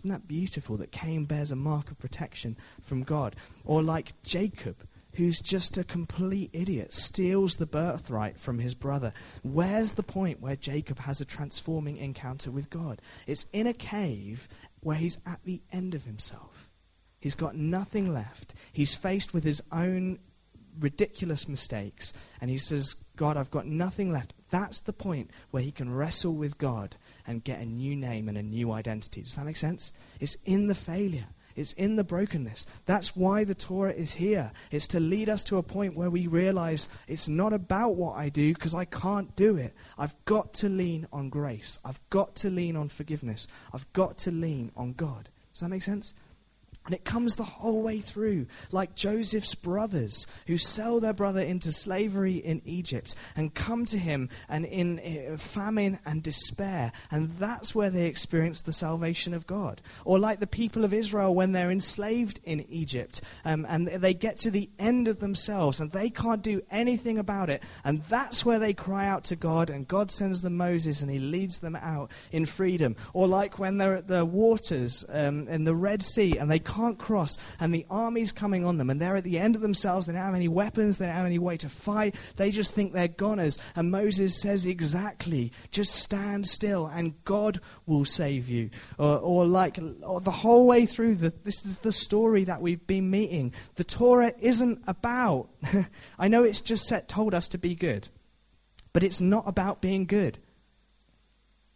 Isn't 0.00 0.10
that 0.10 0.26
beautiful 0.26 0.76
that 0.78 0.90
Cain 0.90 1.26
bears 1.26 1.52
a 1.52 1.56
mark 1.56 1.92
of 1.92 1.98
protection 2.00 2.56
from 2.80 3.04
God? 3.04 3.36
Or 3.64 3.84
like 3.84 4.20
Jacob, 4.24 4.84
who's 5.14 5.38
just 5.38 5.78
a 5.78 5.84
complete 5.84 6.50
idiot, 6.52 6.92
steals 6.92 7.58
the 7.58 7.66
birthright 7.66 8.40
from 8.40 8.58
his 8.58 8.74
brother. 8.74 9.12
Where's 9.44 9.92
the 9.92 10.02
point 10.02 10.40
where 10.40 10.56
Jacob 10.56 10.98
has 10.98 11.20
a 11.20 11.24
transforming 11.24 11.98
encounter 11.98 12.50
with 12.50 12.68
God? 12.68 13.00
It's 13.28 13.46
in 13.52 13.68
a 13.68 13.72
cave 13.72 14.48
where 14.80 14.96
he's 14.96 15.18
at 15.24 15.38
the 15.44 15.62
end 15.70 15.94
of 15.94 16.04
himself. 16.04 16.68
He's 17.20 17.36
got 17.36 17.54
nothing 17.54 18.12
left. 18.12 18.54
He's 18.72 18.96
faced 18.96 19.32
with 19.32 19.44
his 19.44 19.62
own 19.70 20.18
ridiculous 20.80 21.46
mistakes, 21.46 22.12
and 22.40 22.50
he 22.50 22.58
says, 22.58 22.96
God, 23.14 23.36
I've 23.36 23.52
got 23.52 23.66
nothing 23.68 24.10
left. 24.10 24.34
That's 24.52 24.82
the 24.82 24.92
point 24.92 25.30
where 25.50 25.62
he 25.62 25.72
can 25.72 25.94
wrestle 25.94 26.34
with 26.34 26.58
God 26.58 26.96
and 27.26 27.42
get 27.42 27.60
a 27.60 27.64
new 27.64 27.96
name 27.96 28.28
and 28.28 28.36
a 28.36 28.42
new 28.42 28.70
identity. 28.70 29.22
Does 29.22 29.34
that 29.36 29.46
make 29.46 29.56
sense? 29.56 29.92
It's 30.20 30.36
in 30.44 30.66
the 30.66 30.74
failure. 30.74 31.28
It's 31.56 31.72
in 31.72 31.96
the 31.96 32.04
brokenness. 32.04 32.66
That's 32.84 33.16
why 33.16 33.44
the 33.44 33.54
Torah 33.54 33.94
is 33.94 34.12
here. 34.12 34.52
It's 34.70 34.88
to 34.88 35.00
lead 35.00 35.30
us 35.30 35.42
to 35.44 35.56
a 35.56 35.62
point 35.62 35.96
where 35.96 36.10
we 36.10 36.26
realize 36.26 36.86
it's 37.08 37.28
not 37.28 37.54
about 37.54 37.96
what 37.96 38.16
I 38.16 38.28
do 38.28 38.52
because 38.52 38.74
I 38.74 38.84
can't 38.84 39.34
do 39.36 39.56
it. 39.56 39.72
I've 39.96 40.14
got 40.26 40.52
to 40.54 40.68
lean 40.68 41.06
on 41.14 41.30
grace. 41.30 41.78
I've 41.82 42.00
got 42.10 42.34
to 42.36 42.50
lean 42.50 42.76
on 42.76 42.90
forgiveness. 42.90 43.48
I've 43.72 43.90
got 43.94 44.18
to 44.18 44.30
lean 44.30 44.70
on 44.76 44.92
God. 44.92 45.30
Does 45.54 45.60
that 45.60 45.70
make 45.70 45.82
sense? 45.82 46.12
And 46.84 46.94
it 46.94 47.04
comes 47.04 47.36
the 47.36 47.44
whole 47.44 47.80
way 47.80 48.00
through, 48.00 48.46
like 48.72 48.96
Joseph's 48.96 49.54
brothers 49.54 50.26
who 50.48 50.58
sell 50.58 50.98
their 50.98 51.12
brother 51.12 51.40
into 51.40 51.70
slavery 51.70 52.36
in 52.36 52.60
Egypt 52.64 53.14
and 53.36 53.54
come 53.54 53.84
to 53.86 53.98
him 53.98 54.28
and 54.48 54.64
in 54.64 54.98
uh, 55.32 55.36
famine 55.36 56.00
and 56.04 56.22
despair. 56.22 56.90
And 57.10 57.30
that's 57.38 57.72
where 57.72 57.90
they 57.90 58.06
experience 58.06 58.62
the 58.62 58.72
salvation 58.72 59.32
of 59.32 59.46
God. 59.46 59.80
Or 60.04 60.18
like 60.18 60.40
the 60.40 60.46
people 60.48 60.84
of 60.84 60.92
Israel 60.92 61.34
when 61.34 61.52
they're 61.52 61.70
enslaved 61.70 62.40
in 62.42 62.66
Egypt 62.68 63.20
um, 63.44 63.64
and 63.68 63.86
they 63.86 64.14
get 64.14 64.38
to 64.38 64.50
the 64.50 64.68
end 64.78 65.06
of 65.06 65.20
themselves 65.20 65.78
and 65.78 65.92
they 65.92 66.10
can't 66.10 66.42
do 66.42 66.62
anything 66.68 67.18
about 67.18 67.48
it. 67.48 67.62
And 67.84 68.02
that's 68.04 68.44
where 68.44 68.58
they 68.58 68.74
cry 68.74 69.06
out 69.06 69.22
to 69.24 69.36
God 69.36 69.70
and 69.70 69.86
God 69.86 70.10
sends 70.10 70.40
them 70.40 70.56
Moses 70.56 71.00
and 71.00 71.10
he 71.10 71.20
leads 71.20 71.60
them 71.60 71.76
out 71.76 72.10
in 72.32 72.44
freedom. 72.44 72.96
Or 73.12 73.28
like 73.28 73.60
when 73.60 73.78
they're 73.78 73.96
at 73.96 74.08
the 74.08 74.24
waters 74.24 75.04
um, 75.08 75.46
in 75.46 75.62
the 75.62 75.76
Red 75.76 76.02
Sea 76.02 76.38
and 76.38 76.50
they 76.50 76.58
can't 76.72 76.98
cross, 76.98 77.36
and 77.60 77.74
the 77.74 77.86
army's 77.90 78.32
coming 78.32 78.64
on 78.64 78.78
them, 78.78 78.88
and 78.88 79.00
they're 79.00 79.16
at 79.16 79.24
the 79.24 79.38
end 79.38 79.54
of 79.54 79.60
themselves. 79.60 80.06
They 80.06 80.12
don't 80.12 80.22
have 80.22 80.34
any 80.34 80.48
weapons, 80.48 80.98
they 80.98 81.06
don't 81.06 81.14
have 81.14 81.26
any 81.26 81.38
way 81.38 81.56
to 81.58 81.68
fight. 81.68 82.14
They 82.36 82.50
just 82.50 82.74
think 82.74 82.92
they're 82.92 83.08
goners. 83.08 83.58
And 83.76 83.90
Moses 83.90 84.40
says, 84.40 84.64
Exactly, 84.64 85.52
just 85.70 85.94
stand 85.94 86.48
still, 86.48 86.86
and 86.86 87.22
God 87.24 87.60
will 87.86 88.04
save 88.04 88.48
you. 88.48 88.70
Or, 88.98 89.18
or 89.18 89.46
like 89.46 89.78
or 90.02 90.20
the 90.20 90.30
whole 90.30 90.66
way 90.66 90.86
through, 90.86 91.16
the, 91.16 91.32
this 91.44 91.64
is 91.64 91.78
the 91.78 91.92
story 91.92 92.44
that 92.44 92.62
we've 92.62 92.86
been 92.86 93.10
meeting. 93.10 93.52
The 93.74 93.84
Torah 93.84 94.32
isn't 94.40 94.82
about, 94.86 95.48
I 96.18 96.28
know 96.28 96.44
it's 96.44 96.60
just 96.60 96.86
set, 96.86 97.08
told 97.08 97.34
us 97.34 97.48
to 97.48 97.58
be 97.58 97.74
good, 97.74 98.08
but 98.92 99.02
it's 99.02 99.20
not 99.20 99.44
about 99.46 99.82
being 99.82 100.06
good. 100.06 100.38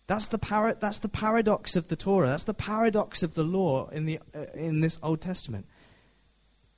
That's 0.06 0.28
the, 0.28 0.38
para- 0.38 0.76
that's 0.80 1.00
the 1.00 1.08
paradox 1.08 1.74
of 1.74 1.88
the 1.88 1.96
Torah. 1.96 2.28
That's 2.28 2.44
the 2.44 2.54
paradox 2.54 3.22
of 3.22 3.34
the 3.34 3.42
law 3.42 3.88
in, 3.88 4.04
the, 4.04 4.20
uh, 4.34 4.44
in 4.54 4.80
this 4.80 4.98
Old 5.02 5.20
Testament. 5.20 5.66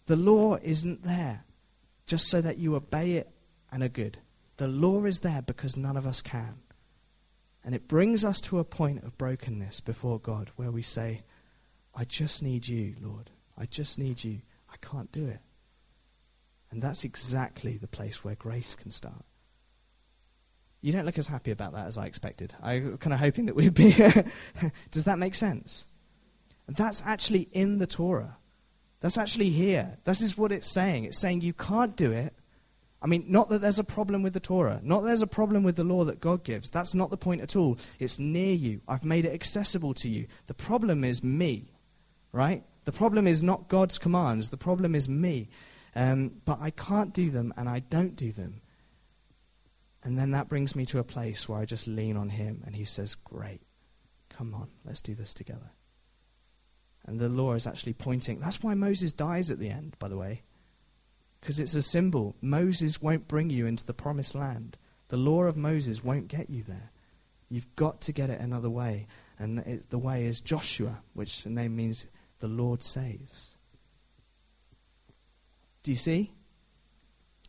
The 0.07 0.17
law 0.17 0.57
isn't 0.62 1.03
there 1.03 1.45
just 2.07 2.29
so 2.29 2.41
that 2.41 2.57
you 2.57 2.75
obey 2.75 3.12
it 3.12 3.31
and 3.71 3.83
are 3.83 3.88
good. 3.88 4.19
The 4.57 4.67
law 4.67 5.05
is 5.05 5.21
there 5.21 5.43
because 5.43 5.77
none 5.77 5.97
of 5.97 6.07
us 6.07 6.23
can. 6.23 6.57
And 7.62 7.75
it 7.75 7.87
brings 7.87 8.25
us 8.25 8.41
to 8.43 8.59
a 8.59 8.64
point 8.64 9.05
of 9.05 9.19
brokenness 9.19 9.81
before 9.81 10.19
God 10.19 10.51
where 10.57 10.71
we 10.71 10.81
say, 10.81 11.23
I 11.95 12.05
just 12.05 12.43
need 12.43 12.67
you, 12.67 12.95
Lord. 13.01 13.31
I 13.59 13.67
just 13.67 13.99
need 13.99 14.25
you. 14.25 14.41
I 14.73 14.77
can't 14.81 15.12
do 15.12 15.27
it. 15.27 15.41
And 16.71 16.81
that's 16.81 17.05
exactly 17.05 17.77
the 17.77 17.87
place 17.87 18.25
where 18.25 18.35
grace 18.37 18.75
can 18.75 18.91
start. 18.91 19.25
You 20.81 20.93
don't 20.93 21.05
look 21.05 21.19
as 21.19 21.27
happy 21.27 21.51
about 21.51 21.73
that 21.73 21.87
as 21.87 21.99
I 21.99 22.07
expected. 22.07 22.55
I 22.62 22.81
was 22.81 22.99
kind 22.99 23.12
of 23.12 23.21
hoping 23.21 23.47
that 23.47 23.57
we'd 23.57 23.75
be. 23.75 23.93
Does 24.91 25.05
that 25.05 25.19
make 25.19 25.35
sense? 25.35 25.87
That's 26.69 27.03
actually 27.05 27.49
in 27.53 27.79
the 27.79 27.87
Torah. 27.87 28.37
That's 29.01 29.19
actually 29.19 29.51
here. 29.51 29.99
This 30.05 30.23
is 30.23 30.37
what 30.37 30.53
it's 30.53 30.69
saying. 30.69 31.05
It's 31.05 31.19
saying 31.19 31.41
you 31.41 31.53
can't 31.53 31.97
do 31.97 32.12
it. 32.12 32.35
I 33.01 33.07
mean, 33.07 33.27
not 33.29 33.49
that 33.51 33.61
there's 33.61 33.79
a 33.79 33.85
problem 33.85 34.23
with 34.23 34.33
the 34.33 34.41
Torah, 34.41 34.81
not 34.83 35.03
that 35.03 35.07
there's 35.07 35.23
a 35.23 35.27
problem 35.29 35.62
with 35.62 35.77
the 35.77 35.85
law 35.85 36.03
that 36.05 36.21
God 36.21 36.43
gives. 36.43 36.69
That's 36.69 36.95
not 36.95 37.11
the 37.11 37.17
point 37.17 37.43
at 37.43 37.55
all. 37.55 37.79
It's 38.01 38.19
near 38.19 38.55
you. 38.55 38.81
I've 38.88 39.05
made 39.05 39.25
it 39.25 39.33
accessible 39.33 39.95
to 39.95 40.11
you. 40.11 40.27
The 40.49 40.55
problem 40.55 41.05
is 41.05 41.23
me, 41.23 41.73
right? 42.33 42.64
The 42.87 42.93
problem 42.93 43.29
is 43.29 43.41
not 43.41 43.69
God's 43.69 43.99
commands. 43.99 44.51
The 44.51 44.57
problem 44.57 44.97
is 44.97 45.09
me. 45.09 45.49
Um, 45.95 46.33
but 46.45 46.59
I 46.61 46.71
can't 46.71 47.14
do 47.14 47.31
them, 47.31 47.55
and 47.57 47.69
I 47.69 47.81
don't 47.81 48.17
do 48.17 48.33
them. 48.33 48.62
And 50.09 50.18
then 50.18 50.31
that 50.31 50.49
brings 50.49 50.75
me 50.75 50.87
to 50.87 51.01
a 51.01 51.05
place 51.05 51.47
where 51.47 51.59
I 51.59 51.66
just 51.66 51.87
lean 51.87 52.16
on 52.16 52.31
him 52.31 52.62
and 52.64 52.75
he 52.75 52.87
says, 52.87 53.14
Great, 53.14 53.61
come 54.31 54.55
on, 54.55 54.68
let's 54.87 55.03
do 55.03 55.14
this 55.14 55.35
together. 55.35 55.71
And 57.05 57.21
the 57.21 57.29
law 57.29 57.53
is 57.53 57.66
actually 57.66 57.92
pointing. 57.92 58.40
That's 58.40 58.62
why 58.62 58.73
Moses 58.73 59.12
dies 59.12 59.51
at 59.51 59.59
the 59.59 59.68
end, 59.68 59.97
by 59.99 60.09
the 60.09 60.16
way. 60.16 60.44
Because 61.38 61.61
it's 61.61 61.75
a 61.75 61.83
symbol. 61.83 62.35
Moses 62.40 63.03
won't 63.03 63.29
bring 63.29 63.51
you 63.51 63.66
into 63.66 63.85
the 63.85 63.92
promised 63.92 64.35
land. 64.35 64.79
The 65.09 65.18
law 65.18 65.42
of 65.42 65.59
Moses 65.59 66.03
won't 66.03 66.29
get 66.29 66.49
you 66.49 66.62
there. 66.62 66.90
You've 67.51 67.77
got 67.77 68.01
to 68.01 68.12
get 68.12 68.31
it 68.31 68.40
another 68.40 68.71
way. 68.71 69.09
And 69.38 69.59
it, 69.59 69.90
the 69.90 69.99
way 69.99 70.25
is 70.25 70.40
Joshua, 70.40 71.03
which 71.12 71.42
the 71.42 71.51
name 71.51 71.77
means 71.77 72.07
the 72.38 72.49
Lord 72.49 72.83
saves. 72.83 73.59
Do 75.83 75.90
you 75.90 75.99
see? 75.99 76.33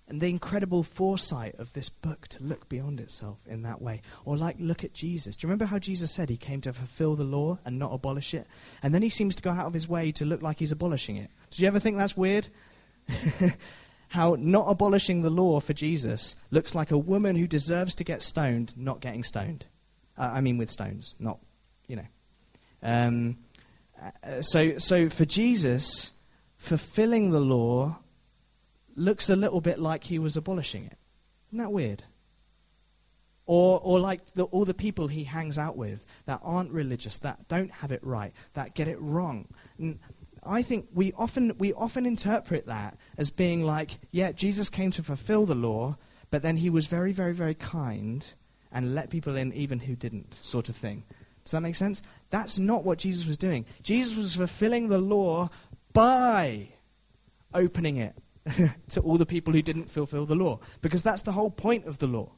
And 0.10 0.20
the 0.20 0.30
incredible 0.30 0.84
foresight 0.84 1.56
of 1.60 1.74
this 1.74 1.90
book 1.90 2.28
to 2.30 2.44
look 2.44 2.68
beyond 2.68 3.00
itself 3.00 3.38
in 3.46 3.62
that 3.62 3.82
way. 3.82 4.02
Or, 4.26 4.36
like, 4.36 4.56
look 4.60 4.84
at 4.84 4.94
Jesus. 4.94 5.36
Do 5.36 5.46
you 5.46 5.50
remember 5.50 5.66
how 5.66 5.80
Jesus 5.80 6.12
said 6.12 6.30
he 6.30 6.38
came 6.38 6.62
to 6.62 6.74
fulfill 6.74 7.16
the 7.16 7.24
law 7.24 7.60
and 7.64 7.78
not 7.78 7.94
abolish 7.94 8.34
it? 8.34 8.48
And 8.82 8.94
then 8.94 9.04
he 9.04 9.10
seems 9.10 9.36
to 9.36 9.44
go 9.44 9.52
out 9.52 9.68
of 9.68 9.74
his 9.74 9.88
way 9.88 10.12
to 10.14 10.26
look 10.26 10.42
like 10.42 10.60
he's 10.60 10.72
abolishing 10.72 11.16
it. 11.16 11.30
Did 11.52 11.60
you 11.60 11.68
ever 11.68 11.80
think 11.80 11.98
that's 11.98 12.18
weird? 12.18 12.48
how 14.10 14.36
not 14.40 14.66
abolishing 14.68 15.22
the 15.22 15.30
law 15.30 15.60
for 15.60 15.74
Jesus 15.74 16.36
looks 16.52 16.74
like 16.76 16.92
a 16.92 16.98
woman 16.98 17.36
who 17.36 17.48
deserves 17.48 17.96
to 17.96 18.04
get 18.04 18.22
stoned 18.22 18.76
not 18.76 19.00
getting 19.00 19.24
stoned. 19.24 19.68
Uh, 20.18 20.32
I 20.34 20.42
mean, 20.42 20.58
with 20.58 20.70
stones, 20.70 21.16
not, 21.20 21.40
you 21.88 21.96
know. 21.96 22.08
Um, 22.84 23.38
uh, 24.02 24.42
so, 24.42 24.78
so 24.78 25.10
for 25.10 25.26
Jesus, 25.26 26.12
fulfilling 26.58 27.30
the 27.30 27.40
law 27.40 28.00
looks 29.00 29.30
a 29.30 29.36
little 29.36 29.62
bit 29.62 29.80
like 29.80 30.04
he 30.04 30.20
was 30.20 30.38
abolishing 30.38 30.86
it. 30.86 30.98
Isn't 31.50 31.60
that 31.60 31.72
weird? 31.72 32.04
Or, 33.46 33.80
or 33.80 34.00
like 34.00 34.34
the, 34.34 34.44
all 34.44 34.66
the 34.66 34.76
people 34.76 35.08
he 35.08 35.24
hangs 35.24 35.58
out 35.58 35.76
with 35.76 36.06
that 36.26 36.40
aren't 36.44 36.72
religious, 36.72 37.18
that 37.20 37.48
don't 37.48 37.72
have 37.72 37.92
it 37.92 38.04
right, 38.04 38.32
that 38.54 38.76
get 38.76 38.88
it 38.88 39.02
wrong. 39.02 39.48
And 39.80 40.00
I 40.44 40.62
think 40.62 40.88
we 40.94 41.14
often, 41.14 41.56
we 41.58 41.74
often 41.74 42.06
interpret 42.06 42.68
that 42.68 42.98
as 43.18 43.32
being 43.32 43.64
like, 43.64 44.00
yeah, 44.12 44.32
Jesus 44.32 44.70
came 44.70 44.92
to 44.92 45.02
fulfill 45.02 45.46
the 45.46 45.56
law, 45.56 45.98
but 46.30 46.44
then 46.44 46.58
he 46.58 46.70
was 46.70 46.86
very, 46.86 47.12
very, 47.12 47.34
very 47.34 47.56
kind 47.56 48.34
and 48.72 48.94
let 48.94 49.10
people 49.10 49.36
in 49.36 49.52
even 49.54 49.80
who 49.80 49.96
didn't, 49.96 50.36
sort 50.44 50.70
of 50.70 50.76
thing. 50.76 51.04
Does 51.44 51.52
that 51.54 51.62
make 51.62 51.76
sense? 51.76 52.04
That's 52.30 52.60
not 52.60 52.84
what 52.84 53.00
Jesus 53.00 53.26
was 53.26 53.38
doing. 53.38 53.66
Jesus 53.82 54.16
was 54.16 54.36
fulfilling 54.36 54.90
the 54.90 55.00
law 55.00 55.50
by 55.92 56.70
opening 57.52 57.98
it 57.98 58.16
to 58.90 59.02
all 59.02 59.18
the 59.18 59.26
people 59.26 59.54
who 59.54 59.62
didn't 59.62 59.90
fulfill 59.90 60.26
the 60.26 60.36
law. 60.36 60.60
Because 60.82 61.04
that's 61.04 61.24
the 61.24 61.32
whole 61.32 61.52
point 61.52 61.86
of 61.86 61.98
the 62.00 62.08
law. 62.08 62.32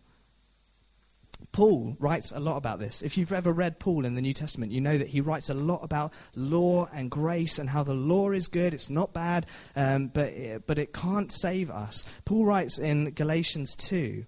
Paul 1.51 1.97
writes 1.99 2.31
a 2.31 2.39
lot 2.39 2.57
about 2.57 2.79
this. 2.79 3.01
If 3.01 3.17
you've 3.17 3.33
ever 3.33 3.51
read 3.51 3.79
Paul 3.79 4.05
in 4.05 4.15
the 4.15 4.21
New 4.21 4.33
Testament, 4.33 4.71
you 4.71 4.79
know 4.79 4.97
that 4.97 5.09
he 5.09 5.21
writes 5.21 5.49
a 5.49 5.53
lot 5.53 5.83
about 5.83 6.13
law 6.35 6.87
and 6.93 7.11
grace 7.11 7.59
and 7.59 7.69
how 7.69 7.83
the 7.83 7.93
law 7.93 8.31
is 8.31 8.47
good, 8.47 8.73
it's 8.73 8.89
not 8.89 9.11
bad, 9.11 9.45
um, 9.75 10.07
but, 10.07 10.33
but 10.65 10.77
it 10.77 10.93
can't 10.93 11.31
save 11.31 11.69
us. 11.69 12.05
Paul 12.25 12.45
writes 12.45 12.79
in 12.79 13.11
Galatians 13.11 13.75
2, 13.75 14.25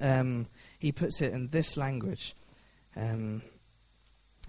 um, 0.00 0.46
he 0.78 0.92
puts 0.92 1.20
it 1.20 1.32
in 1.32 1.48
this 1.48 1.76
language. 1.76 2.36
Um, 2.94 3.42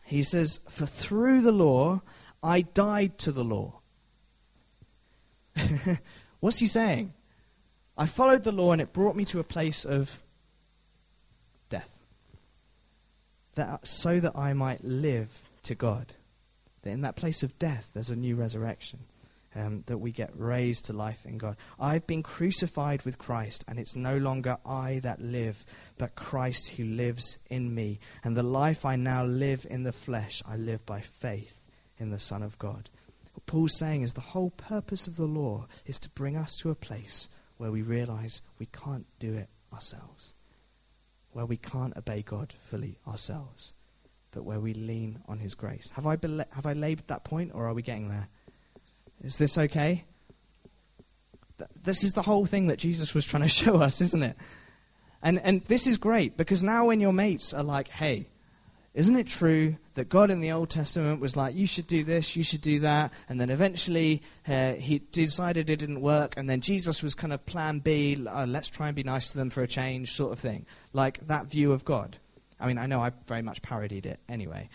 he 0.04 0.24
says, 0.24 0.60
For 0.70 0.86
through 0.86 1.42
the 1.42 1.52
law 1.52 2.02
I 2.44 2.62
died 2.62 3.18
to 3.20 3.32
the 3.32 3.44
law. 3.44 3.80
What's 6.40 6.60
he 6.60 6.68
saying? 6.68 7.14
I 7.98 8.06
followed 8.06 8.44
the 8.44 8.52
law 8.52 8.72
and 8.72 8.82
it 8.82 8.94
brought 8.94 9.16
me 9.16 9.26
to 9.26 9.40
a 9.40 9.44
place 9.44 9.84
of 9.84 10.22
death. 11.70 11.90
That, 13.56 13.88
so 13.88 14.20
that 14.20 14.38
I 14.38 14.54
might 14.54 14.84
live 14.84 15.50
to 15.64 15.76
God. 15.76 16.14
That 16.84 16.92
in 16.92 17.02
that 17.02 17.16
place 17.16 17.42
of 17.42 17.58
death, 17.58 17.90
there's 17.94 18.12
a 18.12 18.16
new 18.16 18.36
resurrection. 18.36 19.00
Um, 19.56 19.84
that 19.88 19.98
we 19.98 20.12
get 20.12 20.30
raised 20.38 20.86
to 20.86 20.94
life 20.94 21.26
in 21.26 21.40
God. 21.40 21.58
I've 21.80 22.06
been 22.06 22.22
crucified 22.22 23.02
with 23.04 23.18
Christ, 23.18 23.66
and 23.68 23.80
it's 23.80 23.96
no 23.96 24.18
longer 24.18 24.58
I 24.64 25.00
that 25.00 25.20
live, 25.20 25.66
but 25.98 26.14
Christ 26.14 26.72
who 26.72 26.84
lives 26.84 27.40
in 27.50 27.74
me. 27.74 28.00
And 28.24 28.38
the 28.38 28.44
life 28.44 28.86
I 28.86 28.98
now 28.98 29.26
live 29.26 29.66
in 29.68 29.82
the 29.82 29.94
flesh, 29.94 30.44
I 30.48 30.58
live 30.58 30.86
by 30.86 31.02
faith 31.02 31.66
in 31.98 32.12
the 32.12 32.20
Son 32.20 32.44
of 32.44 32.60
God 32.60 32.92
what 33.38 33.46
Paul's 33.46 33.78
saying 33.78 34.02
is 34.02 34.14
the 34.14 34.22
whole 34.22 34.50
purpose 34.50 35.06
of 35.06 35.16
the 35.16 35.28
law 35.28 35.68
is 35.86 36.00
to 36.00 36.10
bring 36.10 36.36
us 36.36 36.56
to 36.56 36.72
a 36.72 36.76
place 36.76 37.30
where 37.58 37.70
we 37.70 37.84
realize 37.84 38.42
we 38.58 38.66
can't 38.66 39.06
do 39.20 39.36
it 39.36 39.48
ourselves, 39.72 40.34
where 41.34 41.46
we 41.46 41.56
can't 41.56 41.96
obey 41.96 42.24
God 42.24 42.56
fully 42.64 42.98
ourselves, 43.08 43.76
but 44.32 44.44
where 44.44 44.60
we 44.60 44.74
lean 44.74 45.22
on 45.28 45.38
His 45.38 45.54
grace. 45.54 45.92
Have 45.94 46.08
I, 46.08 46.18
have 46.50 46.66
I 46.66 46.74
labored 46.74 47.06
that 47.10 47.26
point, 47.26 47.52
or 47.54 47.68
are 47.68 47.76
we 47.76 47.84
getting 47.84 48.10
there? 48.10 48.28
Is 49.24 49.38
this 49.38 49.56
okay? 49.56 50.06
Th- 51.60 51.70
this 51.84 52.04
is 52.04 52.14
the 52.14 52.24
whole 52.24 52.48
thing 52.48 52.66
that 52.68 52.80
Jesus 52.80 53.14
was 53.14 53.28
trying 53.28 53.44
to 53.44 53.48
show 53.64 53.76
us, 53.76 54.02
isn't 54.02 54.24
it? 54.24 54.36
And, 55.22 55.38
and 55.42 55.64
this 55.66 55.86
is 55.86 56.00
great 56.00 56.38
because 56.38 56.64
now 56.64 56.88
when 56.88 57.00
your 57.00 57.14
mates 57.14 57.54
are 57.54 57.64
like, 57.64 57.90
hey, 57.90 58.30
isn't 58.98 59.16
it 59.16 59.28
true 59.28 59.78
that 59.94 60.10
God 60.10 60.32
in 60.32 60.40
the 60.40 60.52
Old 60.52 60.72
Testament 60.72 61.22
was 61.22 61.36
like, 61.36 61.54
you 61.56 61.68
should 61.68 61.86
do 61.86 62.04
this, 62.04 62.36
you 62.36 62.42
should 62.42 62.62
do 62.62 62.80
that, 62.80 63.14
and 63.30 63.40
then 63.40 63.52
eventually 63.52 64.24
uh, 64.48 64.74
he 64.74 64.98
decided 65.12 65.70
it 65.70 65.76
didn't 65.76 66.02
work, 66.02 66.34
and 66.36 66.50
then 66.50 66.62
Jesus 66.62 67.04
was 67.04 67.14
kind 67.14 67.32
of 67.32 67.46
plan 67.46 67.78
B, 67.78 68.26
uh, 68.28 68.48
let's 68.48 68.70
try 68.70 68.88
and 68.88 68.96
be 68.96 69.04
nice 69.04 69.30
to 69.30 69.38
them 69.38 69.52
for 69.52 69.62
a 69.62 69.68
change, 69.68 70.14
sort 70.14 70.32
of 70.32 70.40
thing. 70.40 70.66
Like 70.94 71.20
that 71.28 71.46
view 71.46 71.74
of 71.74 71.86
God. 71.86 72.18
I 72.60 72.66
mean, 72.66 72.80
I 72.80 72.88
know 72.88 73.04
I 73.04 73.12
very 73.28 73.44
much 73.44 73.62
parodied 73.62 74.08
it 74.08 74.20
anyway. 74.28 74.68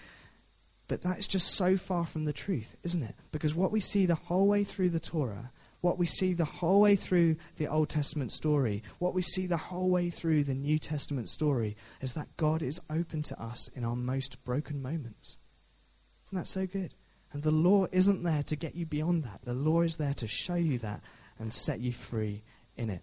But 0.87 1.03
that 1.03 1.19
is 1.19 1.27
just 1.27 1.55
so 1.55 1.77
far 1.77 2.07
from 2.07 2.25
the 2.25 2.33
truth, 2.33 2.77
isn't 2.85 3.03
it? 3.03 3.17
Because 3.33 3.57
what 3.57 3.73
we 3.73 3.81
see 3.81 4.07
the 4.07 4.15
whole 4.15 4.47
way 4.47 4.63
through 4.63 4.91
the 4.91 5.01
Torah 5.01 5.51
what 5.83 5.99
we 5.99 6.07
see 6.07 6.33
the 6.33 6.45
whole 6.45 6.81
way 6.81 6.97
through 6.97 7.37
the 7.57 7.67
Old 7.67 7.89
Testament 7.91 8.33
story, 8.33 8.83
what 9.01 9.15
we 9.15 9.21
see 9.21 9.47
the 9.47 9.57
whole 9.57 9.91
way 9.91 10.11
through 10.11 10.45
the 10.45 10.55
New 10.55 10.79
Testament 10.79 11.29
story, 11.29 11.77
is 12.01 12.15
that 12.15 12.37
God 12.37 12.63
is 12.63 12.81
open 12.89 13.23
to 13.25 13.41
us 13.43 13.69
in 13.75 13.85
our 13.85 13.97
most 13.97 14.43
broken 14.45 14.81
moments. 14.81 15.39
Isn't 16.29 16.39
that 16.39 16.47
so 16.47 16.67
good? 16.67 16.95
And 17.33 17.43
the 17.43 17.51
law 17.51 17.87
isn't 17.91 18.23
there 18.23 18.45
to 18.45 18.57
get 18.57 18.77
you 18.77 18.87
beyond 18.87 19.25
that. 19.25 19.41
The 19.43 19.55
law 19.55 19.83
is 19.83 19.97
there 19.97 20.15
to 20.15 20.27
show 20.29 20.55
you 20.55 20.79
that 20.79 21.03
and 21.39 21.53
set 21.53 21.81
you 21.81 21.93
free 21.93 22.45
in 22.77 22.89
it. 22.89 23.03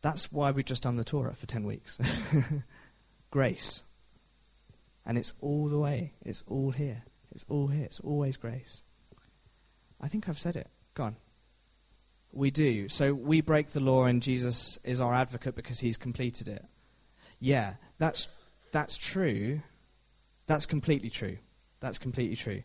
That's 0.00 0.32
why 0.32 0.52
we've 0.52 0.64
just 0.64 0.84
done 0.84 0.96
the 0.96 1.04
Torah 1.04 1.34
for 1.34 1.46
10 1.46 1.64
weeks. 1.64 1.98
grace. 3.30 3.82
And 5.04 5.18
it's 5.18 5.34
all 5.40 5.68
the 5.68 5.78
way. 5.78 6.14
It's 6.24 6.44
all 6.46 6.70
here. 6.70 7.02
It's 7.30 7.44
all 7.48 7.66
here. 7.66 7.84
It's 7.84 8.00
always 8.00 8.38
grace. 8.38 8.82
I 10.00 10.08
think 10.08 10.28
I've 10.28 10.38
said 10.38 10.56
it. 10.56 10.68
Go 10.94 11.04
on 11.04 11.16
we 12.36 12.50
do. 12.50 12.88
So 12.88 13.14
we 13.14 13.40
break 13.40 13.68
the 13.68 13.80
law, 13.80 14.04
and 14.04 14.22
Jesus 14.22 14.78
is 14.84 15.00
our 15.00 15.14
advocate 15.14 15.54
because 15.54 15.80
he's 15.80 15.96
completed 15.96 16.48
it. 16.48 16.64
Yeah, 17.40 17.74
that's, 17.98 18.28
that's 18.72 18.96
true. 18.96 19.62
That's 20.46 20.66
completely 20.66 21.10
true. 21.10 21.38
That's 21.80 21.98
completely 21.98 22.36
true. 22.36 22.62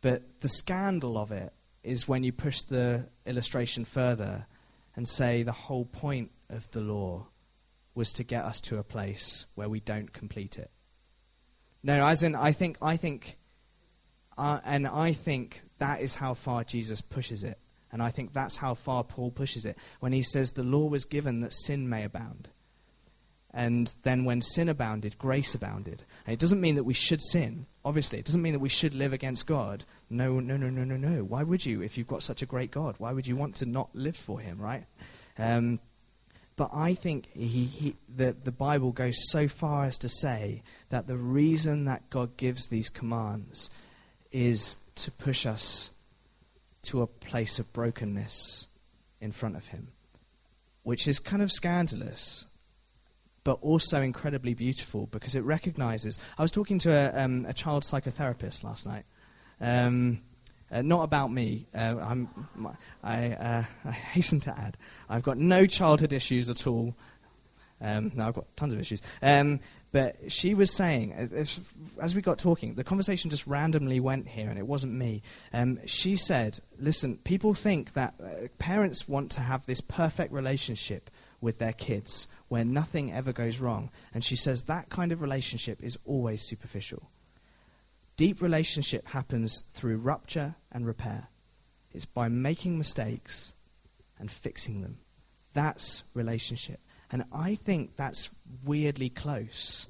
But 0.00 0.40
the 0.40 0.48
scandal 0.48 1.18
of 1.18 1.32
it 1.32 1.52
is 1.82 2.08
when 2.08 2.22
you 2.22 2.32
push 2.32 2.62
the 2.62 3.08
illustration 3.26 3.84
further 3.84 4.46
and 4.96 5.08
say 5.08 5.42
the 5.42 5.52
whole 5.52 5.84
point 5.84 6.30
of 6.48 6.70
the 6.70 6.80
law 6.80 7.26
was 7.94 8.12
to 8.14 8.24
get 8.24 8.44
us 8.44 8.60
to 8.62 8.78
a 8.78 8.82
place 8.82 9.46
where 9.54 9.68
we 9.68 9.80
don't 9.80 10.12
complete 10.12 10.58
it. 10.58 10.70
No, 11.82 12.06
as 12.06 12.22
in, 12.22 12.34
I 12.34 12.52
think, 12.52 12.78
I 12.80 12.96
think, 12.96 13.36
uh, 14.38 14.60
and 14.64 14.86
I 14.86 15.12
think 15.12 15.62
that 15.78 16.00
is 16.00 16.14
how 16.14 16.34
far 16.34 16.64
Jesus 16.64 17.00
pushes 17.00 17.44
it. 17.44 17.58
And 17.94 18.02
I 18.02 18.08
think 18.08 18.32
that's 18.32 18.56
how 18.56 18.74
far 18.74 19.04
Paul 19.04 19.30
pushes 19.30 19.64
it 19.64 19.78
when 20.00 20.12
he 20.12 20.20
says 20.20 20.50
the 20.50 20.64
law 20.64 20.86
was 20.86 21.04
given 21.04 21.42
that 21.42 21.54
sin 21.54 21.88
may 21.88 22.02
abound. 22.02 22.48
And 23.52 23.94
then 24.02 24.24
when 24.24 24.42
sin 24.42 24.68
abounded, 24.68 25.16
grace 25.16 25.54
abounded. 25.54 26.02
And 26.26 26.34
it 26.34 26.40
doesn't 26.40 26.60
mean 26.60 26.74
that 26.74 26.82
we 26.82 26.92
should 26.92 27.22
sin, 27.22 27.66
obviously. 27.84 28.18
It 28.18 28.24
doesn't 28.24 28.42
mean 28.42 28.52
that 28.52 28.58
we 28.58 28.68
should 28.68 28.96
live 28.96 29.12
against 29.12 29.46
God. 29.46 29.84
No, 30.10 30.40
no, 30.40 30.56
no, 30.56 30.70
no, 30.70 30.82
no, 30.82 30.96
no. 30.96 31.22
Why 31.22 31.44
would 31.44 31.64
you 31.64 31.82
if 31.82 31.96
you've 31.96 32.08
got 32.08 32.24
such 32.24 32.42
a 32.42 32.46
great 32.46 32.72
God? 32.72 32.96
Why 32.98 33.12
would 33.12 33.28
you 33.28 33.36
want 33.36 33.54
to 33.56 33.66
not 33.66 33.90
live 33.94 34.16
for 34.16 34.40
him, 34.40 34.58
right? 34.58 34.86
Um, 35.38 35.78
but 36.56 36.70
I 36.74 36.94
think 36.94 37.28
he, 37.32 37.66
he, 37.66 37.94
the, 38.12 38.32
the 38.32 38.50
Bible 38.50 38.90
goes 38.90 39.14
so 39.30 39.46
far 39.46 39.84
as 39.84 39.98
to 39.98 40.08
say 40.08 40.64
that 40.88 41.06
the 41.06 41.16
reason 41.16 41.84
that 41.84 42.10
God 42.10 42.36
gives 42.36 42.66
these 42.66 42.90
commands 42.90 43.70
is 44.32 44.78
to 44.96 45.12
push 45.12 45.46
us 45.46 45.90
to 46.84 47.02
a 47.02 47.06
place 47.06 47.58
of 47.58 47.72
brokenness 47.72 48.66
in 49.20 49.32
front 49.32 49.56
of 49.56 49.68
him, 49.68 49.88
which 50.82 51.08
is 51.08 51.18
kind 51.18 51.42
of 51.42 51.50
scandalous, 51.50 52.46
but 53.42 53.58
also 53.60 54.00
incredibly 54.00 54.54
beautiful 54.54 55.06
because 55.06 55.34
it 55.34 55.44
recognizes. 55.44 56.18
I 56.38 56.42
was 56.42 56.50
talking 56.50 56.78
to 56.80 56.92
a, 56.92 57.22
um, 57.22 57.46
a 57.46 57.52
child 57.52 57.84
psychotherapist 57.84 58.64
last 58.64 58.86
night. 58.86 59.04
Um, 59.60 60.22
uh, 60.70 60.82
not 60.82 61.04
about 61.04 61.30
me. 61.30 61.66
Uh, 61.74 62.26
I, 63.02 63.30
uh, 63.32 63.64
I 63.84 63.90
hasten 63.90 64.40
to 64.40 64.58
add, 64.58 64.76
I've 65.08 65.22
got 65.22 65.38
no 65.38 65.66
childhood 65.66 66.12
issues 66.12 66.50
at 66.50 66.66
all. 66.66 66.96
Um, 67.80 68.12
no, 68.14 68.28
I've 68.28 68.34
got 68.34 68.56
tons 68.56 68.72
of 68.72 68.80
issues. 68.80 69.02
Um, 69.20 69.60
but 69.92 70.32
she 70.32 70.54
was 70.54 70.72
saying, 70.72 71.12
as, 71.12 71.60
as, 72.00 72.16
we 72.16 72.22
got 72.22 72.38
talking, 72.38 72.74
the 72.74 72.82
conversation 72.82 73.30
just 73.30 73.46
randomly 73.46 74.00
went 74.00 74.26
here, 74.26 74.48
and 74.48 74.58
it 74.58 74.66
wasn't 74.66 74.92
me. 74.92 75.22
Um, 75.52 75.78
she 75.86 76.16
said, 76.16 76.58
Listen, 76.80 77.18
people 77.18 77.54
think 77.54 77.92
that 77.92 78.14
uh, 78.20 78.48
parents 78.58 79.06
want 79.06 79.30
to 79.32 79.40
have 79.40 79.66
this 79.66 79.80
perfect 79.80 80.32
relationship 80.32 81.10
with 81.40 81.58
their 81.58 81.72
kids 81.72 82.26
where 82.48 82.64
nothing 82.64 83.12
ever 83.12 83.32
goes 83.32 83.58
wrong. 83.58 83.90
And 84.12 84.24
she 84.24 84.34
says 84.34 84.64
that 84.64 84.88
kind 84.88 85.12
of 85.12 85.20
relationship 85.20 85.82
is 85.82 85.98
always 86.04 86.42
superficial. 86.42 87.10
Deep 88.16 88.40
relationship 88.40 89.08
happens 89.08 89.62
through 89.70 89.98
rupture 89.98 90.56
and 90.72 90.86
repair. 90.86 91.28
It's 91.92 92.06
by 92.06 92.28
making 92.28 92.78
mistakes 92.78 93.54
and 94.18 94.30
fixing 94.30 94.82
them. 94.82 94.98
That's 95.52 96.02
relationship. 96.14 96.80
And 97.14 97.22
I 97.32 97.54
think 97.54 97.94
that's 97.94 98.28
weirdly 98.64 99.08
close 99.08 99.86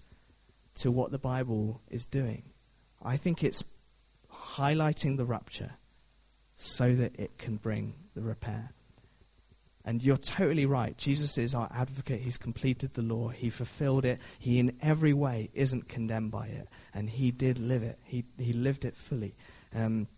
to 0.74 0.90
what 0.90 1.10
the 1.10 1.18
Bible 1.18 1.80
is 1.88 2.04
doing. 2.04 2.42
I 3.02 3.16
think 3.16 3.42
it's 3.42 3.64
highlighting 4.30 5.16
the 5.16 5.24
rupture 5.24 5.70
so 6.54 6.94
that 6.94 7.18
it 7.18 7.38
can 7.38 7.56
bring 7.56 7.94
the 8.14 8.20
repair. 8.20 8.74
And 9.86 10.04
you're 10.04 10.18
totally 10.18 10.66
right. 10.66 10.98
Jesus 10.98 11.38
is 11.38 11.54
our 11.54 11.70
advocate. 11.74 12.20
He's 12.20 12.36
completed 12.36 12.92
the 12.92 13.00
law. 13.00 13.30
He 13.30 13.48
fulfilled 13.48 14.04
it. 14.04 14.20
He, 14.38 14.58
in 14.58 14.76
every 14.82 15.14
way, 15.14 15.48
isn't 15.54 15.88
condemned 15.88 16.30
by 16.30 16.48
it. 16.48 16.68
And 16.92 17.08
he 17.08 17.30
did 17.30 17.58
live 17.58 17.82
it. 17.82 17.98
He, 18.04 18.26
he 18.38 18.52
lived 18.52 18.84
it 18.84 18.98
fully. 18.98 19.34
Um, 19.74 20.08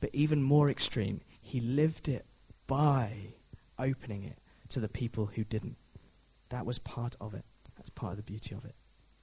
but 0.00 0.08
even 0.14 0.42
more 0.42 0.70
extreme, 0.70 1.20
he 1.42 1.60
lived 1.60 2.08
it 2.08 2.24
by 2.66 3.34
opening 3.78 4.24
it 4.24 4.38
to 4.70 4.80
the 4.80 4.88
people 4.88 5.26
who 5.26 5.44
didn't. 5.44 5.76
That 6.50 6.66
was 6.66 6.78
part 6.78 7.16
of 7.20 7.34
it. 7.34 7.44
That's 7.76 7.90
part 7.90 8.12
of 8.12 8.16
the 8.16 8.22
beauty 8.22 8.54
of 8.54 8.64
it. 8.64 8.74